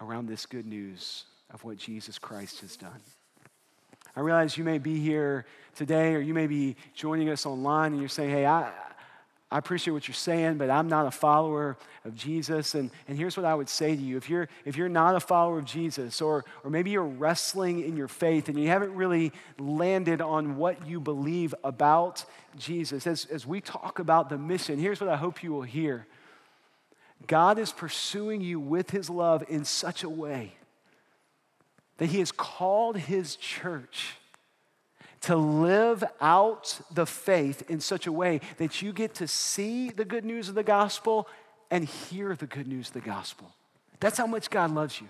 around 0.00 0.26
this 0.26 0.46
good 0.46 0.66
news 0.66 1.24
of 1.50 1.64
what 1.64 1.76
Jesus 1.76 2.18
Christ 2.18 2.60
has 2.60 2.76
done. 2.76 3.00
I 4.14 4.20
realize 4.20 4.56
you 4.56 4.64
may 4.64 4.78
be 4.78 4.98
here 4.98 5.46
today 5.74 6.14
or 6.14 6.20
you 6.20 6.34
may 6.34 6.46
be 6.46 6.76
joining 6.94 7.30
us 7.30 7.46
online 7.46 7.92
and 7.92 8.00
you're 8.00 8.08
saying, 8.08 8.30
hey, 8.30 8.46
I, 8.46 8.70
I 9.52 9.58
appreciate 9.58 9.92
what 9.92 10.08
you're 10.08 10.14
saying, 10.14 10.56
but 10.56 10.70
I'm 10.70 10.88
not 10.88 11.06
a 11.06 11.10
follower 11.10 11.76
of 12.06 12.14
Jesus. 12.14 12.74
And, 12.74 12.90
and 13.06 13.18
here's 13.18 13.36
what 13.36 13.44
I 13.44 13.54
would 13.54 13.68
say 13.68 13.94
to 13.94 14.00
you 14.00 14.16
if 14.16 14.30
you're, 14.30 14.48
if 14.64 14.78
you're 14.78 14.88
not 14.88 15.14
a 15.14 15.20
follower 15.20 15.58
of 15.58 15.66
Jesus, 15.66 16.22
or, 16.22 16.46
or 16.64 16.70
maybe 16.70 16.90
you're 16.90 17.04
wrestling 17.04 17.80
in 17.84 17.94
your 17.94 18.08
faith 18.08 18.48
and 18.48 18.58
you 18.58 18.68
haven't 18.68 18.94
really 18.94 19.30
landed 19.58 20.22
on 20.22 20.56
what 20.56 20.86
you 20.86 21.00
believe 21.00 21.54
about 21.62 22.24
Jesus, 22.56 23.06
as, 23.06 23.26
as 23.26 23.46
we 23.46 23.60
talk 23.60 23.98
about 23.98 24.30
the 24.30 24.38
mission, 24.38 24.78
here's 24.78 25.02
what 25.02 25.10
I 25.10 25.16
hope 25.16 25.42
you 25.42 25.52
will 25.52 25.62
hear 25.62 26.06
God 27.26 27.58
is 27.58 27.72
pursuing 27.72 28.40
you 28.40 28.58
with 28.58 28.90
his 28.90 29.10
love 29.10 29.44
in 29.48 29.66
such 29.66 30.02
a 30.02 30.08
way 30.08 30.54
that 31.98 32.06
he 32.06 32.20
has 32.20 32.32
called 32.32 32.96
his 32.96 33.36
church 33.36 34.16
to 35.22 35.36
live 35.36 36.04
out 36.20 36.80
the 36.92 37.06
faith 37.06 37.68
in 37.70 37.80
such 37.80 38.06
a 38.06 38.12
way 38.12 38.40
that 38.58 38.82
you 38.82 38.92
get 38.92 39.14
to 39.14 39.28
see 39.28 39.90
the 39.90 40.04
good 40.04 40.24
news 40.24 40.48
of 40.48 40.54
the 40.54 40.62
gospel 40.62 41.28
and 41.70 41.84
hear 41.84 42.36
the 42.36 42.46
good 42.46 42.66
news 42.66 42.88
of 42.88 42.94
the 42.94 43.00
gospel. 43.00 43.50
That's 44.00 44.18
how 44.18 44.26
much 44.26 44.50
God 44.50 44.72
loves 44.72 45.00
you. 45.00 45.08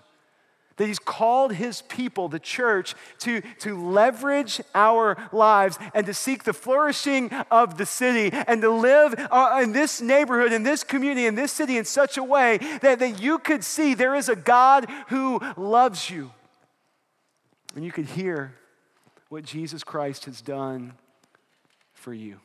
That 0.76 0.86
He's 0.86 0.98
called 0.98 1.54
His 1.54 1.82
people, 1.82 2.28
the 2.28 2.38
church, 2.38 2.94
to, 3.20 3.42
to 3.60 3.90
leverage 3.90 4.60
our 4.74 5.16
lives 5.32 5.78
and 5.94 6.06
to 6.06 6.14
seek 6.14 6.44
the 6.44 6.52
flourishing 6.52 7.30
of 7.50 7.78
the 7.78 7.86
city 7.86 8.30
and 8.32 8.62
to 8.62 8.70
live 8.70 9.14
uh, 9.30 9.60
in 9.62 9.72
this 9.72 10.00
neighborhood, 10.00 10.52
in 10.52 10.62
this 10.62 10.84
community, 10.84 11.26
in 11.26 11.34
this 11.34 11.52
city 11.52 11.78
in 11.78 11.84
such 11.84 12.16
a 12.16 12.22
way 12.22 12.58
that, 12.80 12.98
that 13.00 13.20
you 13.20 13.38
could 13.38 13.64
see 13.64 13.94
there 13.94 14.14
is 14.14 14.28
a 14.28 14.36
God 14.36 14.88
who 15.08 15.40
loves 15.56 16.08
you. 16.10 16.30
And 17.74 17.84
you 17.84 17.92
could 17.92 18.06
hear 18.06 18.54
what 19.33 19.45
Jesus 19.45 19.83
Christ 19.83 20.26
has 20.26 20.43
done 20.43 20.93
for 21.95 22.12
you. 22.12 22.39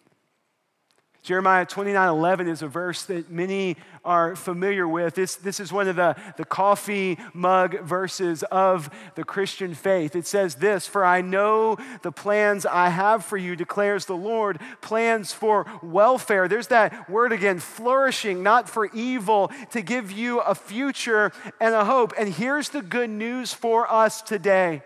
Jeremiah 1.21 1.65
29 1.65 2.07
11 2.07 2.47
is 2.47 2.61
a 2.61 2.67
verse 2.69 3.03
that 3.07 3.29
many 3.29 3.75
are 4.05 4.37
familiar 4.37 4.87
with. 4.87 5.13
This, 5.13 5.35
this 5.35 5.59
is 5.59 5.73
one 5.73 5.89
of 5.89 5.97
the, 5.97 6.15
the 6.37 6.45
coffee 6.45 7.17
mug 7.33 7.81
verses 7.81 8.41
of 8.43 8.89
the 9.15 9.25
Christian 9.25 9.73
faith. 9.73 10.15
It 10.15 10.25
says 10.25 10.55
this 10.55 10.87
For 10.87 11.03
I 11.03 11.19
know 11.19 11.75
the 12.03 12.13
plans 12.13 12.65
I 12.65 12.87
have 12.87 13.25
for 13.25 13.35
you, 13.35 13.57
declares 13.57 14.05
the 14.05 14.15
Lord, 14.15 14.57
plans 14.79 15.33
for 15.33 15.65
welfare. 15.83 16.47
There's 16.47 16.67
that 16.67 17.09
word 17.09 17.33
again, 17.33 17.59
flourishing, 17.59 18.43
not 18.43 18.69
for 18.69 18.85
evil, 18.93 19.51
to 19.71 19.81
give 19.81 20.09
you 20.09 20.39
a 20.39 20.55
future 20.55 21.33
and 21.59 21.75
a 21.75 21.83
hope. 21.83 22.13
And 22.17 22.33
here's 22.33 22.69
the 22.69 22.81
good 22.81 23.09
news 23.09 23.51
for 23.51 23.91
us 23.91 24.21
today. 24.21 24.83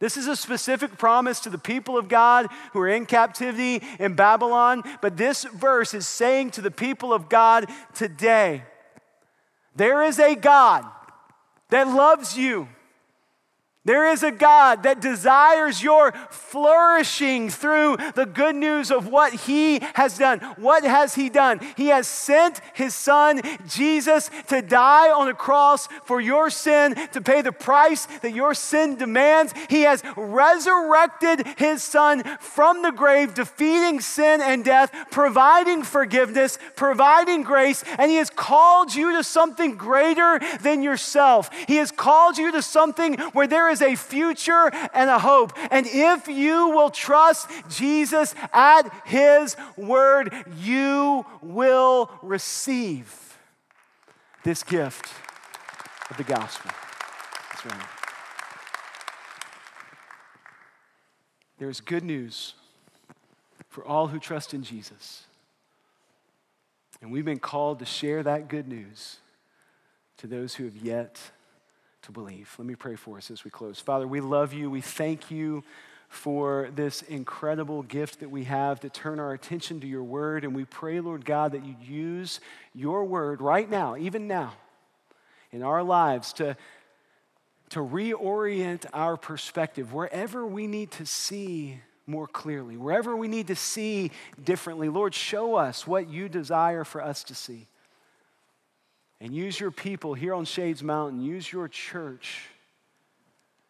This 0.00 0.16
is 0.16 0.28
a 0.28 0.36
specific 0.36 0.96
promise 0.96 1.40
to 1.40 1.50
the 1.50 1.58
people 1.58 1.98
of 1.98 2.08
God 2.08 2.46
who 2.72 2.80
are 2.80 2.88
in 2.88 3.04
captivity 3.04 3.82
in 3.98 4.14
Babylon, 4.14 4.84
but 5.02 5.16
this 5.16 5.44
verse 5.44 5.92
is 5.92 6.06
saying 6.06 6.52
to 6.52 6.60
the 6.60 6.70
people 6.70 7.12
of 7.12 7.28
God 7.28 7.66
today 7.94 8.62
there 9.74 10.02
is 10.02 10.18
a 10.18 10.34
God 10.34 10.84
that 11.70 11.86
loves 11.86 12.36
you 12.36 12.68
there 13.88 14.12
is 14.12 14.22
a 14.22 14.30
God 14.30 14.82
that 14.82 15.00
desires 15.00 15.82
your 15.82 16.12
flourishing 16.28 17.48
through 17.48 17.96
the 18.14 18.26
good 18.26 18.54
news 18.54 18.90
of 18.90 19.08
what 19.08 19.32
He 19.32 19.78
has 19.94 20.18
done. 20.18 20.40
What 20.56 20.84
has 20.84 21.14
He 21.14 21.30
done? 21.30 21.58
He 21.74 21.86
has 21.86 22.06
sent 22.06 22.60
His 22.74 22.94
Son, 22.94 23.40
Jesus, 23.66 24.30
to 24.48 24.60
die 24.60 25.10
on 25.10 25.28
a 25.28 25.34
cross 25.34 25.88
for 26.04 26.20
your 26.20 26.50
sin, 26.50 26.96
to 27.12 27.22
pay 27.22 27.40
the 27.40 27.50
price 27.50 28.04
that 28.20 28.34
your 28.34 28.52
sin 28.52 28.96
demands. 28.96 29.54
He 29.70 29.82
has 29.82 30.02
resurrected 30.18 31.46
His 31.56 31.82
Son 31.82 32.24
from 32.40 32.82
the 32.82 32.92
grave, 32.92 33.32
defeating 33.32 34.02
sin 34.02 34.42
and 34.42 34.66
death, 34.66 34.92
providing 35.10 35.82
forgiveness, 35.82 36.58
providing 36.76 37.42
grace, 37.42 37.82
and 37.96 38.10
He 38.10 38.18
has 38.18 38.28
called 38.28 38.94
you 38.94 39.16
to 39.16 39.24
something 39.24 39.76
greater 39.76 40.38
than 40.60 40.82
yourself. 40.82 41.48
He 41.66 41.76
has 41.76 41.90
called 41.90 42.36
you 42.36 42.52
to 42.52 42.60
something 42.60 43.14
where 43.32 43.46
there 43.46 43.70
is 43.70 43.77
is 43.80 43.92
a 43.92 43.96
future 43.96 44.70
and 44.94 45.10
a 45.10 45.18
hope. 45.18 45.52
And 45.70 45.86
if 45.86 46.28
you 46.28 46.70
will 46.70 46.90
trust 46.90 47.48
Jesus 47.68 48.34
at 48.52 48.90
his 49.04 49.56
word, 49.76 50.32
you 50.58 51.24
will 51.42 52.10
receive 52.22 53.38
this 54.42 54.62
gift 54.62 55.08
of 56.10 56.16
the 56.16 56.24
gospel. 56.24 56.70
That's 57.50 57.66
right. 57.66 57.88
There 61.58 61.68
is 61.68 61.80
good 61.80 62.04
news 62.04 62.54
for 63.68 63.84
all 63.84 64.06
who 64.06 64.18
trust 64.18 64.54
in 64.54 64.62
Jesus. 64.62 65.24
And 67.00 67.12
we've 67.12 67.24
been 67.24 67.38
called 67.38 67.80
to 67.80 67.84
share 67.84 68.22
that 68.22 68.48
good 68.48 68.68
news 68.68 69.18
to 70.18 70.26
those 70.26 70.54
who 70.54 70.64
have 70.64 70.76
yet 70.76 71.20
to 72.08 72.12
believe. 72.12 72.54
Let 72.56 72.66
me 72.66 72.74
pray 72.74 72.96
for 72.96 73.18
us 73.18 73.30
as 73.30 73.44
we 73.44 73.50
close. 73.50 73.80
Father, 73.80 74.08
we 74.08 74.22
love 74.22 74.54
you. 74.54 74.70
We 74.70 74.80
thank 74.80 75.30
you 75.30 75.62
for 76.08 76.70
this 76.74 77.02
incredible 77.02 77.82
gift 77.82 78.20
that 78.20 78.30
we 78.30 78.44
have 78.44 78.80
to 78.80 78.88
turn 78.88 79.20
our 79.20 79.34
attention 79.34 79.78
to 79.80 79.86
your 79.86 80.02
word. 80.02 80.42
And 80.42 80.56
we 80.56 80.64
pray, 80.64 81.00
Lord 81.00 81.26
God, 81.26 81.52
that 81.52 81.66
you 81.66 81.76
use 81.86 82.40
your 82.74 83.04
word 83.04 83.42
right 83.42 83.68
now, 83.68 83.94
even 83.94 84.26
now, 84.26 84.54
in 85.52 85.62
our 85.62 85.82
lives 85.82 86.32
to, 86.34 86.56
to 87.70 87.80
reorient 87.80 88.86
our 88.94 89.18
perspective 89.18 89.92
wherever 89.92 90.46
we 90.46 90.66
need 90.66 90.90
to 90.92 91.04
see 91.04 91.78
more 92.06 92.26
clearly, 92.26 92.78
wherever 92.78 93.14
we 93.14 93.28
need 93.28 93.48
to 93.48 93.54
see 93.54 94.12
differently. 94.42 94.88
Lord, 94.88 95.14
show 95.14 95.56
us 95.56 95.86
what 95.86 96.08
you 96.08 96.30
desire 96.30 96.84
for 96.84 97.02
us 97.04 97.22
to 97.24 97.34
see. 97.34 97.66
And 99.20 99.34
use 99.34 99.58
your 99.58 99.70
people 99.70 100.14
here 100.14 100.34
on 100.34 100.44
Shades 100.44 100.82
Mountain, 100.82 101.22
use 101.22 101.52
your 101.52 101.68
church 101.68 102.46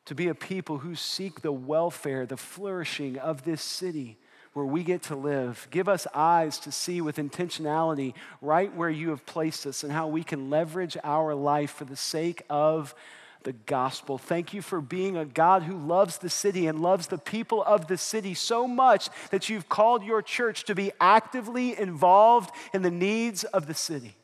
to 0.05 0.15
be 0.15 0.29
a 0.29 0.35
people 0.35 0.79
who 0.79 0.95
seek 0.95 1.41
the 1.41 1.53
welfare, 1.53 2.27
the 2.27 2.37
flourishing 2.37 3.19
of 3.19 3.45
this 3.45 3.63
city 3.63 4.19
where 4.55 4.65
we 4.65 4.83
get 4.83 5.03
to 5.05 5.15
live. 5.15 5.69
Give 5.71 5.89
us 5.89 6.07
eyes 6.15 6.59
to 6.61 6.73
see 6.73 7.01
with 7.01 7.17
intentionality 7.17 8.15
right 8.41 8.75
where 8.75 8.91
you 8.91 9.11
have 9.11 9.25
placed 9.27 9.67
us 9.67 9.85
and 9.85 9.93
how 9.93 10.09
we 10.09 10.25
can 10.25 10.51
leverage 10.51 10.97
our 11.05 11.35
life 11.35 11.73
for 11.73 11.85
the 11.85 11.97
sake 11.97 12.43
of 12.51 12.95
the 13.45 13.53
gospel. 13.53 14.19
Thank 14.19 14.53
you 14.53 14.63
for 14.63 14.81
being 14.81 15.17
a 15.17 15.25
God 15.25 15.63
who 15.63 15.77
loves 15.77 16.19
the 16.19 16.31
city 16.31 16.67
and 16.67 16.81
loves 16.81 17.07
the 17.07 17.19
people 17.19 17.63
of 17.63 17.87
the 17.87 17.97
city 17.97 18.35
so 18.35 18.67
much 18.67 19.09
that 19.31 19.49
you've 19.49 19.69
called 19.69 20.03
your 20.03 20.23
church 20.23 20.65
to 20.65 20.75
be 20.75 20.91
actively 21.01 21.79
involved 21.79 22.51
in 22.75 22.83
the 22.83 22.91
needs 22.91 23.45
of 23.45 23.67
the 23.67 23.75
city. 23.75 24.17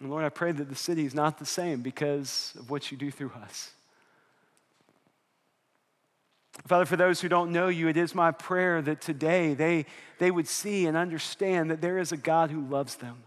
And 0.00 0.10
Lord, 0.10 0.24
I 0.24 0.28
pray 0.28 0.52
that 0.52 0.68
the 0.68 0.76
city 0.76 1.04
is 1.04 1.14
not 1.14 1.38
the 1.38 1.46
same 1.46 1.80
because 1.82 2.52
of 2.58 2.70
what 2.70 2.90
you 2.90 2.96
do 2.96 3.10
through 3.10 3.32
us. 3.42 3.72
Father, 6.66 6.84
for 6.84 6.96
those 6.96 7.20
who 7.20 7.28
don't 7.28 7.52
know 7.52 7.68
you, 7.68 7.88
it 7.88 7.96
is 7.96 8.14
my 8.14 8.30
prayer 8.30 8.82
that 8.82 9.00
today 9.00 9.54
they, 9.54 9.86
they 10.18 10.30
would 10.30 10.48
see 10.48 10.86
and 10.86 10.96
understand 10.96 11.70
that 11.70 11.80
there 11.80 11.98
is 11.98 12.12
a 12.12 12.16
God 12.16 12.50
who 12.50 12.60
loves 12.60 12.96
them. 12.96 13.22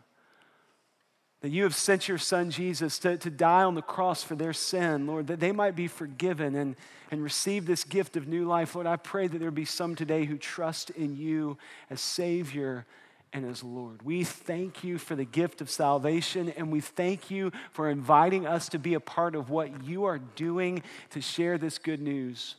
That 1.41 1.49
you 1.49 1.63
have 1.63 1.73
sent 1.73 2.07
your 2.07 2.19
son 2.19 2.51
Jesus 2.51 2.99
to, 2.99 3.17
to 3.17 3.29
die 3.29 3.63
on 3.63 3.73
the 3.73 3.81
cross 3.81 4.21
for 4.21 4.35
their 4.35 4.53
sin, 4.53 5.07
Lord, 5.07 5.27
that 5.27 5.39
they 5.39 5.51
might 5.51 5.75
be 5.75 5.87
forgiven 5.87 6.55
and, 6.55 6.75
and 7.09 7.23
receive 7.23 7.65
this 7.65 7.83
gift 7.83 8.15
of 8.15 8.27
new 8.27 8.45
life. 8.45 8.75
Lord, 8.75 8.85
I 8.85 8.97
pray 8.97 9.27
that 9.27 9.39
there 9.39 9.49
be 9.49 9.65
some 9.65 9.95
today 9.95 10.25
who 10.25 10.37
trust 10.37 10.91
in 10.91 11.17
you 11.17 11.57
as 11.89 11.99
Savior 11.99 12.85
and 13.33 13.45
as 13.45 13.63
Lord. 13.63 14.01
We 14.03 14.23
thank 14.23 14.83
you 14.83 14.97
for 14.97 15.15
the 15.15 15.25
gift 15.25 15.61
of 15.61 15.69
salvation, 15.69 16.49
and 16.57 16.71
we 16.71 16.81
thank 16.81 17.31
you 17.31 17.51
for 17.71 17.89
inviting 17.89 18.45
us 18.45 18.69
to 18.69 18.79
be 18.79 18.93
a 18.93 18.99
part 18.99 19.35
of 19.35 19.49
what 19.49 19.83
you 19.83 20.05
are 20.05 20.19
doing 20.19 20.83
to 21.11 21.21
share 21.21 21.57
this 21.57 21.77
good 21.77 22.01
news 22.01 22.55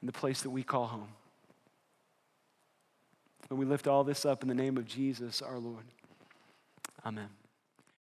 in 0.00 0.06
the 0.06 0.12
place 0.12 0.42
that 0.42 0.50
we 0.50 0.62
call 0.62 0.86
home. 0.86 1.08
And 3.50 3.58
we 3.58 3.64
lift 3.64 3.86
all 3.86 4.04
this 4.04 4.24
up 4.24 4.42
in 4.42 4.48
the 4.48 4.54
name 4.54 4.76
of 4.76 4.86
Jesus, 4.86 5.42
our 5.42 5.58
Lord. 5.58 5.84
Amen. 7.04 7.28